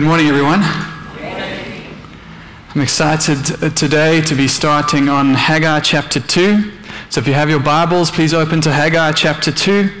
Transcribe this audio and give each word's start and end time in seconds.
Good 0.00 0.06
morning, 0.06 0.28
everyone. 0.28 0.60
I'm 2.74 2.80
excited 2.80 3.36
today 3.76 4.22
to 4.22 4.34
be 4.34 4.48
starting 4.48 5.10
on 5.10 5.34
Haggai 5.34 5.80
chapter 5.80 6.20
2. 6.20 6.72
So 7.10 7.20
if 7.20 7.26
you 7.28 7.34
have 7.34 7.50
your 7.50 7.60
Bibles, 7.60 8.10
please 8.10 8.32
open 8.32 8.62
to 8.62 8.72
Haggai 8.72 9.12
chapter 9.12 9.52
2. 9.52 9.92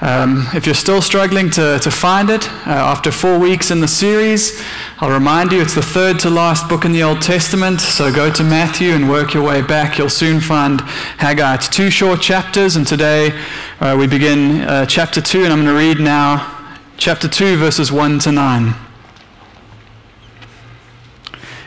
Um, 0.00 0.48
if 0.54 0.66
you're 0.66 0.74
still 0.74 1.00
struggling 1.00 1.50
to, 1.50 1.78
to 1.78 1.88
find 1.88 2.30
it, 2.30 2.50
uh, 2.66 2.70
after 2.70 3.12
four 3.12 3.38
weeks 3.38 3.70
in 3.70 3.78
the 3.78 3.86
series, 3.86 4.60
I'll 4.98 5.12
remind 5.12 5.52
you 5.52 5.62
it's 5.62 5.76
the 5.76 5.82
third 5.82 6.18
to 6.18 6.30
last 6.30 6.68
book 6.68 6.84
in 6.84 6.90
the 6.90 7.04
Old 7.04 7.22
Testament. 7.22 7.80
So 7.80 8.12
go 8.12 8.32
to 8.32 8.42
Matthew 8.42 8.90
and 8.90 9.08
work 9.08 9.34
your 9.34 9.44
way 9.44 9.62
back. 9.62 9.98
You'll 9.98 10.10
soon 10.10 10.40
find 10.40 10.80
Haggai. 10.80 11.54
It's 11.54 11.68
two 11.68 11.90
short 11.90 12.20
chapters, 12.20 12.74
and 12.74 12.84
today 12.84 13.40
uh, 13.78 13.94
we 13.96 14.08
begin 14.08 14.62
uh, 14.62 14.84
chapter 14.86 15.20
2, 15.20 15.44
and 15.44 15.52
I'm 15.52 15.64
going 15.64 15.72
to 15.72 15.78
read 15.78 16.00
now 16.00 16.74
chapter 16.96 17.28
2, 17.28 17.56
verses 17.56 17.92
1 17.92 18.18
to 18.18 18.32
9. 18.32 18.87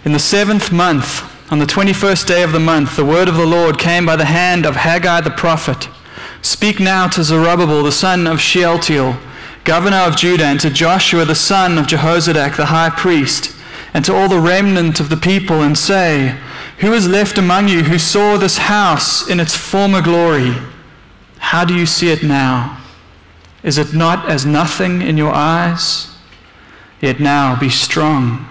In 0.03 0.13
the 0.13 0.19
seventh 0.19 0.71
month, 0.71 1.21
on 1.51 1.59
the 1.59 1.67
21st 1.67 2.25
day 2.25 2.41
of 2.41 2.53
the 2.53 2.59
month, 2.59 2.95
the 2.95 3.05
word 3.05 3.27
of 3.27 3.35
the 3.35 3.45
Lord 3.45 3.77
came 3.77 4.03
by 4.03 4.15
the 4.15 4.25
hand 4.25 4.65
of 4.65 4.77
Haggai 4.77 5.21
the 5.21 5.29
prophet. 5.29 5.89
Speak 6.41 6.79
now 6.79 7.07
to 7.09 7.23
Zerubbabel, 7.23 7.83
the 7.83 7.91
son 7.91 8.25
of 8.25 8.41
Shealtiel, 8.41 9.19
governor 9.63 9.97
of 9.97 10.17
Judah, 10.17 10.45
and 10.45 10.59
to 10.59 10.71
Joshua, 10.71 11.23
the 11.23 11.35
son 11.35 11.77
of 11.77 11.85
Jehozadak, 11.85 12.57
the 12.57 12.65
high 12.65 12.89
priest, 12.89 13.55
and 13.93 14.03
to 14.03 14.15
all 14.15 14.27
the 14.27 14.39
remnant 14.39 14.99
of 14.99 15.09
the 15.09 15.17
people, 15.17 15.61
and 15.61 15.77
say, 15.77 16.35
Who 16.79 16.93
is 16.93 17.07
left 17.07 17.37
among 17.37 17.67
you 17.67 17.83
who 17.83 17.99
saw 17.99 18.37
this 18.37 18.57
house 18.57 19.29
in 19.29 19.39
its 19.39 19.55
former 19.55 20.01
glory? 20.01 20.55
How 21.37 21.63
do 21.63 21.75
you 21.75 21.85
see 21.85 22.09
it 22.09 22.23
now? 22.23 22.81
Is 23.61 23.77
it 23.77 23.93
not 23.93 24.27
as 24.27 24.47
nothing 24.47 25.03
in 25.03 25.15
your 25.15 25.31
eyes? 25.31 26.07
Yet 27.01 27.19
now 27.19 27.55
be 27.55 27.69
strong 27.69 28.50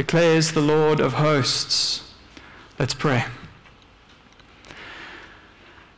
declares 0.00 0.52
the 0.52 0.62
Lord 0.62 0.98
of 0.98 1.12
hosts. 1.12 2.10
Let's 2.78 2.94
pray. 2.94 3.26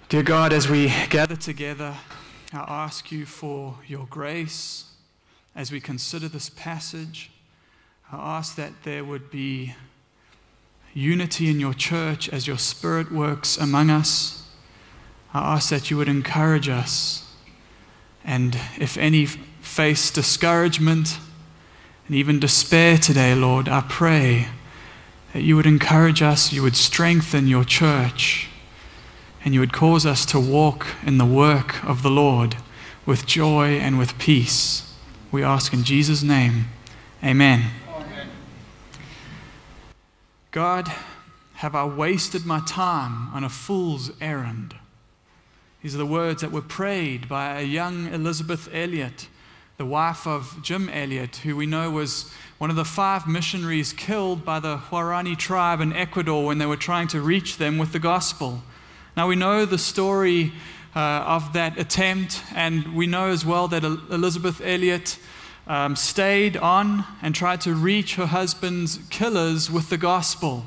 Dear 0.09 0.25
God, 0.25 0.53
as 0.53 0.69
we 0.69 0.93
gather 1.09 1.37
together, 1.37 1.95
I 2.53 2.65
ask 2.67 3.13
you 3.13 3.25
for 3.27 3.77
your 3.87 4.09
grace 4.11 4.87
as 5.55 5.71
we 5.71 5.81
consider 5.81 6.27
this 6.27 6.51
passage. 6.51 7.31
I 8.11 8.39
ask 8.39 8.57
that 8.57 8.73
there 8.83 9.05
would 9.05 9.31
be 9.31 9.77
unity 10.93 11.49
in 11.49 11.61
your 11.61 11.73
church 11.73 12.29
as 12.29 12.49
your 12.49 12.59
Spirit 12.59 13.13
works 13.13 13.57
among 13.57 13.89
us. 13.89 14.49
I 15.33 15.55
ask 15.55 15.71
that 15.71 15.93
you 15.93 15.97
would 15.97 16.09
encourage 16.09 16.69
us. 16.69 17.33
And 18.25 18.59
if 18.81 18.99
any 18.99 19.27
face 19.27 20.11
discouragement, 20.11 21.19
and 22.13 22.19
even 22.19 22.39
despair 22.39 22.99
today, 22.99 23.35
Lord, 23.35 23.71
I 23.71 23.81
pray 23.89 24.49
that 25.33 25.41
you 25.41 25.57
would 25.57 25.65
encourage 25.65 26.21
us, 26.21 26.53
you 26.53 26.63
would 26.63 26.77
strengthen 26.77 27.47
your 27.47 27.65
church, 27.65 28.49
and 29.43 29.55
you 29.55 29.61
would 29.61 29.73
cause 29.73 30.05
us 30.05 30.27
to 30.27 30.39
walk 30.39 30.89
in 31.07 31.17
the 31.17 31.25
work 31.25 31.83
of 31.83 32.03
the 32.03 32.11
Lord 32.11 32.57
with 33.07 33.25
joy 33.25 33.79
and 33.79 33.99
with 33.99 34.19
peace. 34.19 34.95
We 35.31 35.43
ask 35.43 35.73
in 35.73 35.85
Jesus' 35.85 36.23
name. 36.23 36.67
Amen. 37.25 37.71
God, 40.51 40.93
have 41.55 41.75
I 41.75 41.87
wasted 41.87 42.45
my 42.45 42.61
time 42.67 43.33
on 43.33 43.43
a 43.43 43.49
fool's 43.49 44.11
errand? 44.21 44.75
These 45.83 45.95
are 45.95 45.99
the 45.99 46.05
words 46.05 46.43
that 46.43 46.53
were 46.53 46.61
prayed 46.61 47.27
by 47.27 47.59
a 47.59 47.65
young 47.65 48.13
Elisabeth 48.13 48.69
Elliot 48.71 49.29
the 49.79 49.87
wife 49.87 50.27
of 50.27 50.59
Jim 50.63 50.89
Elliot, 50.89 51.37
who 51.37 51.57
we 51.57 51.67
know 51.67 51.91
was 51.91 52.33
one 52.59 52.71
of 52.71 52.77
the 52.77 52.85
five 52.85 53.27
missionaries 53.27 53.93
killed 53.93 54.45
by 54.45 54.61
the 54.61 54.77
Huaorani 54.77 55.37
tribe 55.37 55.81
in 55.81 55.93
Ecuador 55.93 56.45
when 56.45 56.59
they 56.59 56.67
were 56.67 56.77
trying 56.77 57.09
to 57.09 57.21
reach 57.21 57.57
them 57.57 57.79
with 57.79 57.93
the 57.93 57.99
gospel. 57.99 58.63
Now, 59.17 59.29
we 59.29 59.37
know 59.37 59.65
the 59.65 59.79
story 59.79 60.53
uh, 60.95 60.99
of 60.99 61.55
that 61.55 61.79
attempt, 61.79 62.43
and 62.55 62.95
we 62.95 63.07
know 63.07 63.29
as 63.29 63.45
well 63.45 63.67
that 63.69 63.83
Elisabeth 63.83 64.61
Elliot 64.63 65.19
um, 65.67 65.97
stayed 65.97 66.57
on 66.57 67.05
and 67.23 67.35
tried 67.35 67.61
to 67.63 67.75
reach 67.75 68.17
her 68.17 68.27
husband's 68.27 68.99
killers 69.11 69.71
with 69.71 69.89
the 69.89 69.99
gospel. 69.99 70.67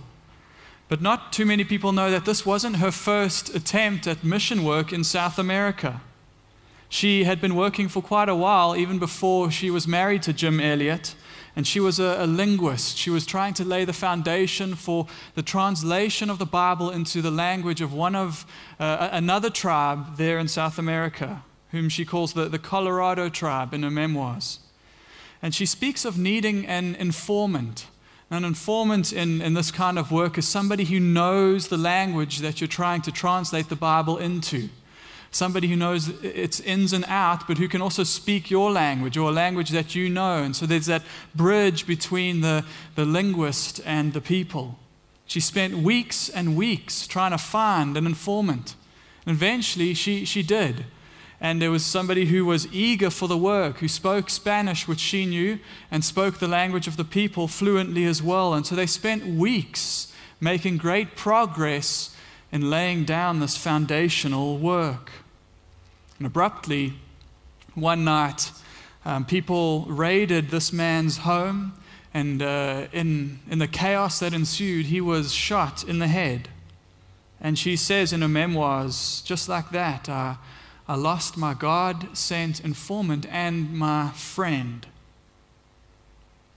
But 0.88 1.02
not 1.02 1.34
too 1.34 1.46
many 1.46 1.64
people 1.64 1.92
know 1.92 2.12
that 2.12 2.26
this 2.26 2.46
wasn't 2.46 2.78
her 2.78 2.92
first 2.92 3.54
attempt 3.56 4.08
at 4.08 4.24
mission 4.24 4.64
work 4.64 4.92
in 4.92 5.04
South 5.04 5.40
America. 5.40 6.02
She 6.90 7.24
had 7.24 7.42
been 7.42 7.56
working 7.56 7.88
for 7.88 8.02
quite 8.02 8.30
a 8.30 8.36
while, 8.36 8.76
even 8.76 9.00
before 9.00 9.52
she 9.52 9.70
was 9.70 9.88
married 9.88 10.22
to 10.24 10.34
Jim 10.34 10.60
Elliot, 10.60 11.16
and 11.56 11.66
she 11.66 11.80
was 11.80 12.00
a, 12.00 12.18
a, 12.20 12.28
linguist. 12.28 12.98
She 12.98 13.10
was 13.10 13.26
trying 13.26 13.54
to 13.56 13.64
lay 13.64 13.86
the 13.86 13.94
foundation 13.94 14.76
for 14.76 15.08
the 15.36 15.42
translation 15.42 16.30
of 16.30 16.38
the 16.38 16.46
Bible 16.46 16.92
into 16.92 17.22
the 17.22 17.32
language 17.32 17.82
of 17.82 17.94
one 17.94 18.16
of 18.16 18.46
uh, 18.80 19.10
another 19.12 19.50
tribe 19.50 20.18
there 20.18 20.38
in 20.38 20.48
South 20.48 20.78
America, 20.78 21.44
whom 21.72 21.88
she 21.88 22.04
calls 22.04 22.34
the, 22.34 22.50
the 22.50 22.60
Colorado 22.60 23.30
tribe 23.30 23.74
in 23.74 23.84
her 23.84 23.92
memoirs. 23.92 24.60
And 25.42 25.56
she 25.56 25.66
speaks 25.66 26.04
of 26.06 26.18
needing 26.18 26.66
an 26.66 26.96
informant. 26.96 27.88
An 28.30 28.44
informant 28.44 29.14
in, 29.14 29.42
in 29.42 29.54
this 29.54 29.72
kind 29.72 29.98
of 29.98 30.12
work 30.12 30.38
is 30.38 30.48
somebody 30.48 30.84
who 30.86 31.00
knows 31.00 31.68
the 31.68 31.78
language 31.78 32.40
that 32.40 32.60
you're 32.60 32.68
trying 32.68 33.02
to 33.04 33.12
translate 33.12 33.70
the 33.70 33.76
Bible 33.76 34.18
into 34.18 34.70
somebody 35.36 35.68
who 35.68 35.76
knows 35.76 36.08
its 36.24 36.60
ins 36.62 36.94
and 36.94 37.04
outs, 37.08 37.44
but 37.48 37.58
who 37.58 37.68
can 37.68 37.82
also 37.82 38.04
speak 38.04 38.50
your 38.50 38.72
language 38.72 39.18
or 39.18 39.30
a 39.30 39.34
language 39.34 39.70
that 39.72 39.94
you 39.94 40.10
know. 40.10 40.38
And 40.38 40.56
so 40.56 40.66
there's 40.66 40.86
that 40.86 41.04
bridge 41.36 41.86
between 41.86 42.42
the, 42.42 42.64
the 42.96 43.06
linguist 43.06 43.82
and 43.86 44.14
the 44.14 44.22
people. 44.22 44.80
She 45.26 45.40
spent 45.40 45.78
weeks 45.78 46.30
and 46.30 46.56
weeks 46.56 47.06
trying 47.06 47.32
to 47.32 47.38
find 47.38 47.98
an 47.98 48.06
informant. 48.06 48.76
And 49.26 49.36
eventually 49.36 49.94
she, 49.94 50.24
she 50.24 50.42
did. 50.42 50.86
And 51.42 51.62
there 51.62 51.72
was 51.72 51.86
somebody 51.86 52.28
who 52.28 52.46
was 52.46 52.72
eager 52.74 53.10
for 53.10 53.28
the 53.28 53.38
work, 53.38 53.80
who 53.80 53.90
spoke 53.90 54.30
Spanish, 54.30 54.88
which 54.88 55.00
she 55.02 55.26
knew, 55.26 55.60
and 55.92 56.06
spoke 56.06 56.40
the 56.40 56.48
language 56.48 56.88
of 56.88 56.96
the 56.96 57.04
people 57.04 57.48
fluently 57.48 58.06
as 58.06 58.24
well. 58.24 58.54
And 58.54 58.66
so 58.66 58.74
they 58.74 58.86
spent 58.86 59.26
weeks 59.26 60.14
making 60.40 60.78
great 60.78 61.18
progress 61.18 62.16
in 62.52 62.70
laying 62.70 63.04
down 63.04 63.42
this 63.42 63.58
foundational 63.58 64.58
work. 64.58 65.12
And 66.18 66.28
abruptly, 66.28 66.94
one 67.74 68.04
night, 68.06 68.52
um, 69.04 69.26
people 69.26 69.86
raided 69.86 70.50
this 70.50 70.72
man's 70.72 71.18
home, 71.18 71.74
and 72.14 72.42
uh, 72.42 72.88
in, 72.94 73.40
in 73.50 73.60
the 73.60 73.68
chaos 73.68 74.20
that 74.20 74.34
ensued, 74.34 74.86
he 74.86 75.02
was 75.02 75.34
shot 75.34 75.84
in 75.84 76.00
the 76.00 76.08
head. 76.08 76.50
And 77.42 77.60
she 77.60 77.76
says 77.76 78.14
in 78.14 78.22
her 78.22 78.28
memoirs, 78.30 79.22
just 79.26 79.50
like 79.50 79.72
that, 79.72 80.08
uh, 80.08 80.36
I 80.88 80.96
lost 80.96 81.36
my 81.36 81.54
God 81.54 82.16
sent 82.16 82.64
informant 82.64 83.26
and 83.30 83.74
my 83.74 84.12
friend. 84.12 84.88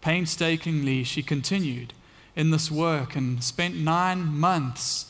Painstakingly, 0.01 1.03
she 1.03 1.23
continued 1.23 1.93
in 2.37 2.51
this 2.51 2.71
work 2.71 3.17
and 3.17 3.43
spent 3.43 3.75
nine 3.75 4.25
months 4.39 5.08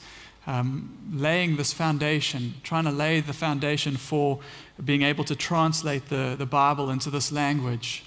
um, 0.48 0.96
laying 1.12 1.56
this 1.56 1.74
foundation, 1.74 2.54
trying 2.62 2.84
to 2.84 2.90
lay 2.90 3.20
the 3.20 3.34
foundation 3.34 3.98
for 3.98 4.40
being 4.82 5.02
able 5.02 5.22
to 5.24 5.36
translate 5.36 6.08
the, 6.08 6.36
the 6.38 6.46
Bible 6.46 6.88
into 6.88 7.10
this 7.10 7.30
language. 7.30 8.02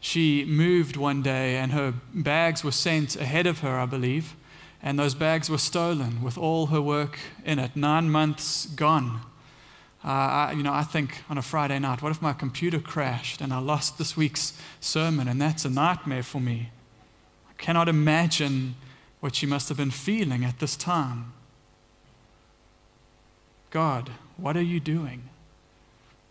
She 0.00 0.44
moved 0.44 0.96
one 0.96 1.22
day 1.22 1.56
and 1.56 1.70
her 1.70 1.94
bags 2.12 2.64
were 2.64 2.72
sent 2.72 3.14
ahead 3.14 3.46
of 3.46 3.60
her, 3.60 3.78
I 3.78 3.86
believe, 3.86 4.34
and 4.82 4.98
those 4.98 5.14
bags 5.14 5.48
were 5.48 5.58
stolen 5.58 6.20
with 6.20 6.36
all 6.36 6.66
her 6.66 6.82
work 6.82 7.20
in 7.44 7.60
it. 7.60 7.76
Nine 7.76 8.10
months 8.10 8.66
gone. 8.66 9.20
Uh, 10.04 10.08
I, 10.08 10.52
you 10.56 10.64
know, 10.64 10.74
I 10.74 10.82
think 10.82 11.22
on 11.30 11.38
a 11.38 11.42
Friday 11.42 11.78
night, 11.78 12.02
what 12.02 12.10
if 12.10 12.20
my 12.20 12.32
computer 12.32 12.80
crashed 12.80 13.40
and 13.40 13.52
I 13.52 13.58
lost 13.58 13.98
this 13.98 14.16
week's 14.16 14.52
sermon, 14.80 15.28
and 15.28 15.40
that's 15.40 15.64
a 15.64 15.70
nightmare 15.70 16.24
for 16.24 16.40
me? 16.40 16.70
I 17.48 17.52
cannot 17.62 17.88
imagine 17.88 18.74
what 19.20 19.36
she 19.36 19.46
must 19.46 19.68
have 19.68 19.78
been 19.78 19.92
feeling 19.92 20.44
at 20.44 20.58
this 20.58 20.76
time. 20.76 21.32
God, 23.74 24.12
what 24.36 24.56
are 24.56 24.62
you 24.62 24.78
doing? 24.78 25.30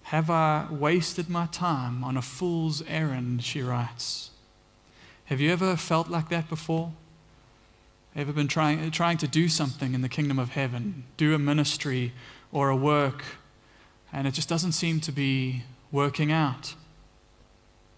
Have 0.04 0.30
I 0.30 0.66
wasted 0.72 1.30
my 1.30 1.48
time 1.48 2.02
on 2.02 2.16
a 2.16 2.22
fool's 2.22 2.82
errand? 2.88 3.44
She 3.44 3.62
writes. 3.62 4.32
Have 5.26 5.42
you 5.42 5.52
ever 5.52 5.76
felt 5.76 6.08
like 6.08 6.30
that 6.30 6.48
before? 6.48 6.94
Ever 8.16 8.32
been 8.32 8.48
trying, 8.48 8.90
trying 8.92 9.18
to 9.18 9.28
do 9.28 9.50
something 9.50 9.94
in 9.94 10.02
the 10.02 10.08
kingdom 10.08 10.40
of 10.40 10.52
heaven, 10.52 11.04
do 11.18 11.36
a 11.36 11.38
ministry 11.38 12.14
or 12.54 12.70
a 12.70 12.78
work, 12.78 13.26
and 14.14 14.26
it 14.26 14.32
just 14.32 14.48
doesn't 14.48 14.72
seem 14.72 15.02
to 15.02 15.12
be 15.12 15.64
working 15.92 16.32
out? 16.32 16.76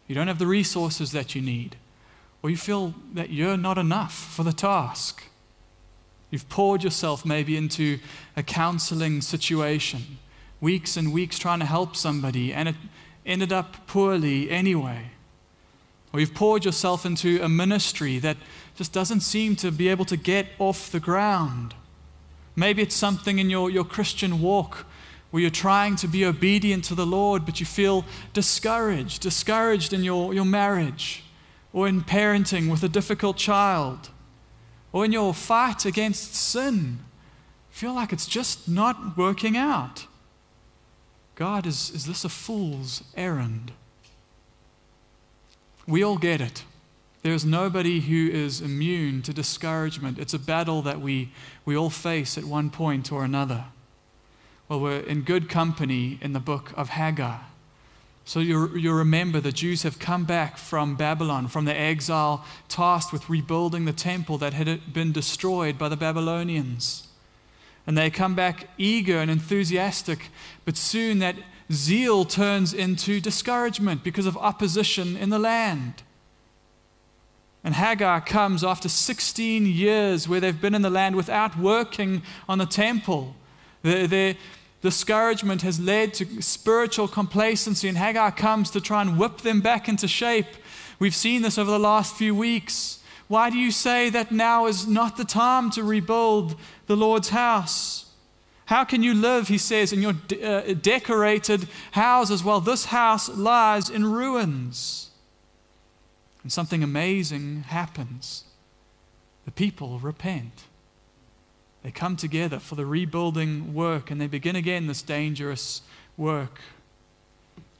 You 0.07 0.15
don't 0.15 0.27
have 0.27 0.39
the 0.39 0.47
resources 0.47 1.11
that 1.11 1.35
you 1.35 1.43
need, 1.43 1.75
or 2.41 2.49
you 2.49 2.57
feel 2.57 2.95
that 3.13 3.29
you're 3.29 3.57
not 3.57 3.77
enough 3.77 4.15
for 4.15 4.41
the 4.41 4.53
task. 4.53 5.25
You've 6.35 6.49
poured 6.49 6.83
yourself 6.83 7.25
maybe 7.25 7.55
into 7.55 7.97
a 8.35 8.43
counseling 8.43 9.21
situation 9.21 10.17
weeks 10.59 10.97
and 10.97 11.13
weeks 11.13 11.39
trying 11.39 11.59
to 11.59 11.65
help 11.65 11.95
somebody, 11.95 12.51
and 12.51 12.67
it 12.67 12.75
ended 13.25 13.53
up 13.53 13.87
poorly 13.87 14.51
anyway. 14.51 15.11
Or 16.11 16.19
you've 16.19 16.33
poured 16.33 16.65
yourself 16.65 17.05
into 17.05 17.41
a 17.41 17.47
ministry 17.47 18.19
that 18.19 18.35
just 18.75 18.91
doesn't 18.91 19.21
seem 19.21 19.55
to 19.55 19.71
be 19.71 19.87
able 19.87 20.03
to 20.03 20.17
get 20.17 20.47
off 20.59 20.91
the 20.91 20.99
ground. 20.99 21.73
Maybe 22.53 22.81
it's 22.81 22.95
something 22.95 23.39
in 23.39 23.49
your, 23.49 23.69
your 23.69 23.85
Christian 23.85 24.41
walk 24.41 24.85
where 25.31 25.41
you're 25.41 25.49
trying 25.49 25.95
to 25.95 26.07
be 26.09 26.25
obedient 26.25 26.83
to 26.83 26.95
the 26.95 27.05
Lord, 27.05 27.45
but 27.45 27.61
you 27.61 27.65
feel 27.65 28.03
discouraged, 28.33 29.21
discouraged 29.21 29.93
in 29.93 30.03
your, 30.03 30.33
your 30.33 30.43
marriage, 30.43 31.23
or 31.71 31.87
in 31.87 32.01
parenting 32.01 32.69
with 32.69 32.83
a 32.83 32.89
difficult 32.89 33.37
child, 33.37 34.09
or 34.95 35.03
in 35.03 35.11
your 35.11 35.33
fight 35.33 35.85
against 35.85 36.33
sin. 36.33 36.99
Feel 37.69 37.93
like 37.93 38.13
it's 38.13 38.25
just 38.25 38.69
not 38.69 39.17
working 39.17 39.57
out. 39.57 40.07
God, 41.35 41.67
is, 41.67 41.89
is 41.89 42.05
this 42.05 42.23
a 42.23 42.29
fool's 42.29 43.03
errand? 43.17 43.73
We 45.85 46.01
all 46.01 46.17
get 46.17 46.39
it. 46.39 46.63
There's 47.23 47.43
nobody 47.43 47.99
who 47.99 48.29
is 48.29 48.61
immune 48.61 49.21
to 49.23 49.33
discouragement. 49.33 50.17
It's 50.17 50.33
a 50.33 50.39
battle 50.39 50.81
that 50.83 51.01
we, 51.01 51.29
we 51.65 51.75
all 51.75 51.89
face 51.89 52.37
at 52.37 52.45
one 52.45 52.69
point 52.69 53.11
or 53.11 53.25
another. 53.25 53.65
Well, 54.69 54.79
we're 54.79 55.01
in 55.01 55.23
good 55.23 55.49
company 55.49 56.19
in 56.21 56.31
the 56.31 56.39
book 56.39 56.71
of 56.77 56.87
Haggai. 56.87 57.39
So 58.27 58.39
you, 58.39 58.75
you 58.75 58.91
remember 58.91 59.39
the 59.39 59.51
Jews 59.51 59.83
have 59.83 59.99
come 59.99 60.25
back 60.25 60.57
from 60.57 60.95
Babylon, 60.95 61.47
from 61.47 61.65
the 61.65 61.77
exile, 61.77 62.43
tasked 62.67 63.13
with 63.13 63.29
rebuilding 63.29 63.85
the 63.85 63.93
temple 63.93 64.39
that 64.39 64.53
had 64.53 64.91
been 64.91 65.11
destroyed 65.11 65.77
by 65.77 65.89
the 65.89 65.95
Babylonians. 65.95 67.07
And 67.85 67.95
they 67.95 68.09
come 68.09 68.33
back 68.33 68.69
eager 68.79 69.19
and 69.19 69.29
enthusiastic, 69.29 70.29
but 70.65 70.75
soon 70.75 71.19
that 71.19 71.35
zeal 71.71 72.25
turns 72.25 72.73
into 72.73 73.21
discouragement 73.21 74.03
because 74.03 74.25
of 74.25 74.37
opposition 74.37 75.15
in 75.15 75.29
the 75.29 75.39
land. 75.39 76.01
And 77.63 77.75
Haggai 77.75 78.21
comes 78.21 78.63
after 78.63 78.89
16 78.89 79.67
years 79.67 80.27
where 80.27 80.39
they've 80.39 80.59
been 80.59 80.75
in 80.75 80.81
the 80.81 80.89
land 80.89 81.15
without 81.15 81.57
working 81.59 82.23
on 82.49 82.57
the 82.57 82.65
temple. 82.65 83.35
Their, 83.83 84.07
their 84.07 84.35
discouragement 84.85 85.63
has 85.63 85.79
led 85.79 86.13
to 86.13 86.43
spiritual 86.43 87.07
complacency, 87.07 87.87
and 87.89 87.97
Haggai 87.97 88.29
comes 88.29 88.69
to 88.69 88.79
try 88.79 89.01
and 89.01 89.17
whip 89.17 89.39
them 89.39 89.59
back 89.59 89.89
into 89.89 90.07
shape. 90.07 90.45
We've 90.99 91.15
seen 91.15 91.41
this 91.41 91.57
over 91.57 91.71
the 91.71 91.79
last 91.79 92.15
few 92.15 92.35
weeks. 92.35 92.99
Why 93.27 93.49
do 93.49 93.57
you 93.57 93.71
say 93.71 94.11
that 94.11 94.31
now 94.31 94.67
is 94.67 94.85
not 94.85 95.17
the 95.17 95.25
time 95.25 95.71
to 95.71 95.83
rebuild 95.83 96.55
the 96.85 96.95
Lord's 96.95 97.29
house? 97.29 98.11
How 98.65 98.83
can 98.83 99.01
you 99.01 99.15
live, 99.15 99.47
he 99.47 99.57
says, 99.57 99.91
in 99.91 100.03
your 100.03 100.13
de- 100.13 100.43
uh, 100.43 100.75
decorated 100.75 101.67
houses 101.91 102.43
while 102.43 102.61
this 102.61 102.85
house 102.85 103.27
lies 103.27 103.89
in 103.89 104.05
ruins? 104.05 105.09
And 106.43 106.51
something 106.51 106.83
amazing 106.83 107.63
happens. 107.63 108.43
The 109.45 109.51
people 109.51 109.97
repent. 109.97 110.65
They 111.85 111.91
come 111.91 112.15
together 112.15 112.57
for 112.57 112.73
the 112.73 112.85
rebuilding 112.87 113.75
work 113.75 114.09
and 114.09 114.19
they 114.19 114.25
begin 114.25 114.55
again 114.55 114.87
this 114.87 115.03
dangerous 115.03 115.83
work. 116.17 116.59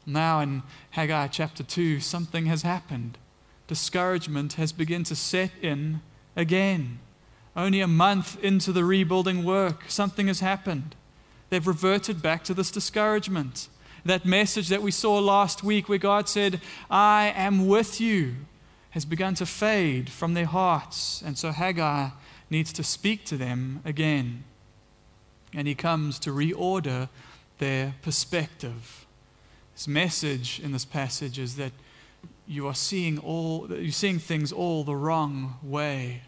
Now, 0.06 0.42
in 0.42 0.62
Haggai 0.92 1.26
chapter 1.30 1.64
2, 1.64 2.02
something 2.02 2.46
has 2.46 2.62
happened 2.62 3.18
discouragement 3.66 4.54
has 4.54 4.72
begun 4.72 5.04
to 5.06 5.16
set 5.16 5.50
in 5.60 6.02
again. 6.36 7.00
Only 7.56 7.82
a 7.82 7.88
month 7.88 8.38
into 8.44 8.72
the 8.72 8.86
rebuilding 8.86 9.44
work, 9.44 9.86
something 9.88 10.28
has 10.28 10.40
happened. 10.40 10.94
They've 11.50 11.66
reverted 11.66 12.22
back 12.22 12.44
to 12.44 12.54
this 12.54 12.70
discouragement. 12.70 13.70
That 14.06 14.24
message 14.24 14.70
that 14.70 14.84
we 14.84 14.92
saw 14.92 15.18
last 15.18 15.64
week, 15.64 15.90
where 15.90 15.98
God 15.98 16.30
said, 16.30 16.62
I 16.92 17.34
am 17.36 17.66
with 17.66 18.00
you, 18.00 18.36
has 18.92 19.04
begun 19.04 19.34
to 19.34 19.48
fade 19.48 20.12
from 20.12 20.36
their 20.36 20.46
hearts. 20.46 21.24
And 21.26 21.40
so 21.40 21.52
Haggai 21.52 22.10
needs 22.50 22.72
to 22.74 22.84
speak 22.84 23.26
to 23.26 23.38
them 23.38 23.82
again. 23.86 24.44
And 25.54 25.68
he 25.68 25.76
comes 25.76 26.20
to 26.20 26.32
reorder 26.32 27.10
their 27.58 27.96
perspective. 28.02 29.06
His 29.74 29.88
message 29.88 30.60
in 30.60 30.72
this 30.72 30.86
passage 30.86 31.40
is 31.40 31.56
that 31.56 31.72
you 32.48 32.68
are 32.68 32.76
seeing 32.76 33.18
all 33.20 33.68
you're 33.70 33.92
seeing 33.92 34.20
things 34.20 34.52
all 34.52 34.84
the 34.84 34.96
wrong 34.96 35.58
way. 35.64 36.22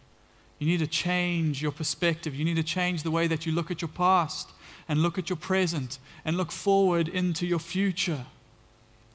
You 0.59 0.67
need 0.67 0.79
to 0.79 0.87
change 0.87 1.61
your 1.61 1.71
perspective. 1.71 2.33
You 2.33 2.43
need 2.43 2.55
to 2.55 2.63
change 2.63 3.03
the 3.03 3.11
way 3.11 3.27
that 3.27 3.45
you 3.45 3.51
look 3.51 3.69
at 3.69 3.81
your 3.81 3.89
past 3.89 4.49
and 4.89 5.01
look 5.01 5.17
at 5.17 5.29
your 5.29 5.37
present 5.37 5.99
and 6.25 6.35
look 6.35 6.51
forward 6.51 7.07
into 7.07 7.45
your 7.45 7.59
future. 7.59 8.25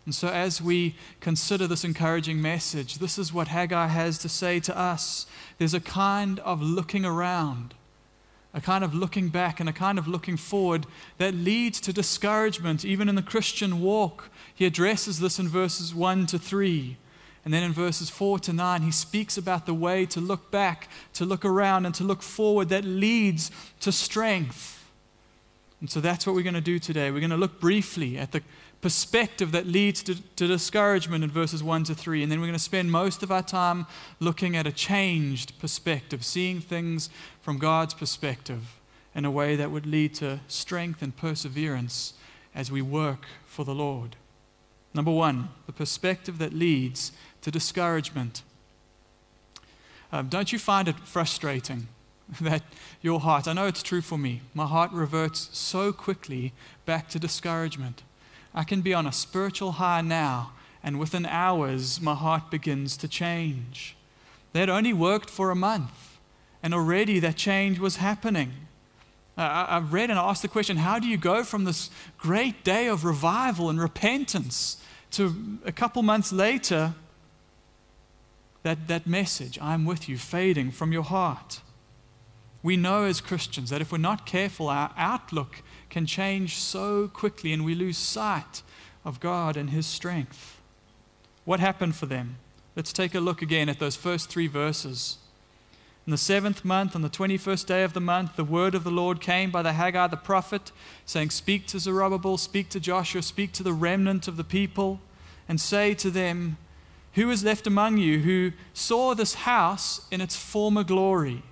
And 0.04 0.14
so, 0.14 0.28
as 0.28 0.60
we 0.60 0.96
consider 1.20 1.66
this 1.66 1.84
encouraging 1.84 2.42
message, 2.42 2.96
this 2.96 3.18
is 3.18 3.32
what 3.32 3.48
Haggai 3.48 3.86
has 3.86 4.18
to 4.18 4.28
say 4.28 4.58
to 4.60 4.76
us. 4.76 5.26
There's 5.58 5.74
a 5.74 5.80
kind 5.80 6.40
of 6.40 6.60
looking 6.60 7.04
around, 7.04 7.74
a 8.52 8.60
kind 8.60 8.82
of 8.82 8.94
looking 8.94 9.28
back, 9.28 9.60
and 9.60 9.68
a 9.68 9.72
kind 9.72 9.98
of 9.98 10.08
looking 10.08 10.36
forward 10.36 10.86
that 11.18 11.34
leads 11.34 11.80
to 11.82 11.92
discouragement, 11.92 12.84
even 12.84 13.08
in 13.08 13.14
the 13.14 13.22
Christian 13.22 13.80
walk. 13.80 14.28
He 14.52 14.66
addresses 14.66 15.20
this 15.20 15.38
in 15.38 15.48
verses 15.48 15.94
1 15.94 16.26
to 16.26 16.38
3. 16.38 16.96
And 17.44 17.54
then 17.54 17.62
in 17.62 17.72
verses 17.72 18.10
4 18.10 18.40
to 18.40 18.52
9, 18.52 18.82
he 18.82 18.90
speaks 18.90 19.36
about 19.36 19.66
the 19.66 19.74
way 19.74 20.06
to 20.06 20.20
look 20.20 20.50
back, 20.50 20.88
to 21.14 21.24
look 21.24 21.44
around, 21.44 21.86
and 21.86 21.94
to 21.96 22.04
look 22.04 22.22
forward 22.22 22.68
that 22.70 22.84
leads 22.84 23.50
to 23.80 23.92
strength. 23.92 24.84
And 25.80 25.90
so 25.90 26.00
that's 26.00 26.26
what 26.26 26.36
we're 26.36 26.42
going 26.42 26.54
to 26.54 26.60
do 26.60 26.78
today. 26.78 27.10
We're 27.10 27.18
going 27.18 27.30
to 27.30 27.36
look 27.36 27.60
briefly 27.60 28.16
at 28.16 28.30
the 28.30 28.42
perspective 28.82 29.52
that 29.52 29.64
leads 29.66 30.02
to, 30.02 30.20
to, 30.34 30.46
discouragement 30.48 31.22
in 31.22 31.30
verses 31.30 31.62
1 31.62 31.84
to 31.84 31.94
3. 31.94 32.22
And 32.22 32.30
then 32.30 32.40
we're 32.40 32.48
going 32.48 32.58
to 32.58 32.58
spend 32.58 32.90
most 32.90 33.22
of 33.22 33.30
our 33.30 33.42
time 33.42 33.86
looking 34.18 34.56
at 34.56 34.66
a 34.66 34.72
changed 34.72 35.58
perspective, 35.60 36.24
seeing 36.24 36.60
things 36.60 37.08
from 37.40 37.58
God's 37.58 37.94
perspective 37.94 38.80
in 39.14 39.24
a 39.24 39.30
way 39.30 39.54
that 39.54 39.70
would 39.70 39.86
lead 39.86 40.14
to 40.14 40.40
strength 40.48 41.00
and 41.00 41.16
perseverance 41.16 42.14
as 42.54 42.72
we 42.72 42.82
work 42.82 43.26
for 43.46 43.64
the 43.64 43.74
Lord. 43.74 44.16
Number 44.94 45.12
one, 45.12 45.48
the 45.66 45.72
perspective 45.72 46.38
that 46.38 46.52
leads 46.52 47.12
to 47.42 47.50
discouragement. 47.50 48.42
Um, 50.10 50.28
don't 50.28 50.52
you 50.52 50.58
find 50.58 50.88
it 50.88 50.98
frustrating 51.04 51.86
that 52.40 52.62
your 53.00 53.20
heart, 53.20 53.46
I 53.46 53.52
know 53.52 53.66
it's 53.66 53.82
true 53.82 54.02
for 54.02 54.18
me, 54.18 54.42
my 54.54 54.66
heart 54.66 54.90
reverts 54.90 55.50
so 55.52 55.92
quickly 55.92 56.52
back 56.84 57.08
to 57.10 57.20
discouragement. 57.20 58.02
I 58.54 58.64
can 58.64 58.82
be 58.82 58.92
on 58.92 59.06
a 59.06 59.12
spiritual 59.12 59.72
high 59.72 60.02
now, 60.02 60.52
and 60.82 60.98
within 60.98 61.26
hours, 61.26 62.00
my 62.00 62.14
heart 62.14 62.50
begins 62.50 62.96
to 62.98 63.08
change. 63.08 63.96
They 64.52 64.60
had 64.60 64.68
only 64.68 64.92
worked 64.92 65.30
for 65.30 65.50
a 65.50 65.56
month, 65.56 66.18
and 66.62 66.74
already 66.74 67.18
that 67.20 67.36
change 67.36 67.78
was 67.78 67.96
happening. 67.96 68.52
Uh, 69.36 69.66
I've 69.68 69.92
read 69.92 70.10
and 70.10 70.18
I 70.18 70.28
asked 70.28 70.42
the 70.42 70.48
question 70.48 70.76
how 70.76 70.98
do 70.98 71.08
you 71.08 71.16
go 71.16 71.42
from 71.42 71.64
this 71.64 71.88
great 72.18 72.64
day 72.64 72.86
of 72.86 73.02
revival 73.02 73.70
and 73.70 73.80
repentance 73.80 74.76
to 75.12 75.58
a 75.64 75.72
couple 75.72 76.02
months 76.02 76.32
later, 76.32 76.94
that, 78.62 78.88
that 78.88 79.06
message, 79.06 79.58
I'm 79.60 79.86
with 79.86 80.08
you, 80.08 80.18
fading 80.18 80.70
from 80.70 80.92
your 80.92 81.02
heart? 81.02 81.60
We 82.62 82.76
know 82.76 83.04
as 83.04 83.20
Christians 83.20 83.70
that 83.70 83.80
if 83.80 83.90
we're 83.90 83.98
not 83.98 84.26
careful, 84.26 84.68
our 84.68 84.92
outlook 84.96 85.62
can 85.92 86.06
change 86.06 86.56
so 86.56 87.06
quickly 87.06 87.52
and 87.52 87.66
we 87.66 87.74
lose 87.74 87.98
sight 87.98 88.62
of 89.04 89.20
God 89.20 89.58
and 89.58 89.70
His 89.70 89.86
strength. 89.86 90.58
What 91.44 91.60
happened 91.60 91.94
for 91.94 92.06
them? 92.06 92.36
Let's 92.74 92.94
take 92.94 93.14
a 93.14 93.20
look 93.20 93.42
again 93.42 93.68
at 93.68 93.78
those 93.78 93.94
first 93.94 94.30
three 94.30 94.46
verses. 94.46 95.18
In 96.06 96.10
the 96.10 96.16
seventh 96.16 96.64
month, 96.64 96.96
on 96.96 97.02
the 97.02 97.10
21st 97.10 97.66
day 97.66 97.84
of 97.84 97.92
the 97.92 98.00
month, 98.00 98.36
the 98.36 98.42
word 98.42 98.74
of 98.74 98.84
the 98.84 98.90
Lord 98.90 99.20
came 99.20 99.50
by 99.50 99.60
the 99.60 99.74
Haggai 99.74 100.06
the 100.06 100.16
prophet, 100.16 100.72
saying, 101.04 101.28
Speak 101.28 101.66
to 101.66 101.78
Zerubbabel, 101.78 102.38
speak 102.38 102.70
to 102.70 102.80
Joshua, 102.80 103.20
speak 103.20 103.52
to 103.52 103.62
the 103.62 103.74
remnant 103.74 104.26
of 104.26 104.38
the 104.38 104.44
people, 104.44 104.98
and 105.46 105.60
say 105.60 105.92
to 105.94 106.10
them, 106.10 106.56
Who 107.14 107.30
is 107.30 107.44
left 107.44 107.66
among 107.66 107.98
you 107.98 108.20
who 108.20 108.52
saw 108.72 109.14
this 109.14 109.34
house 109.34 110.06
in 110.10 110.22
its 110.22 110.36
former 110.36 110.84
glory? 110.84 111.42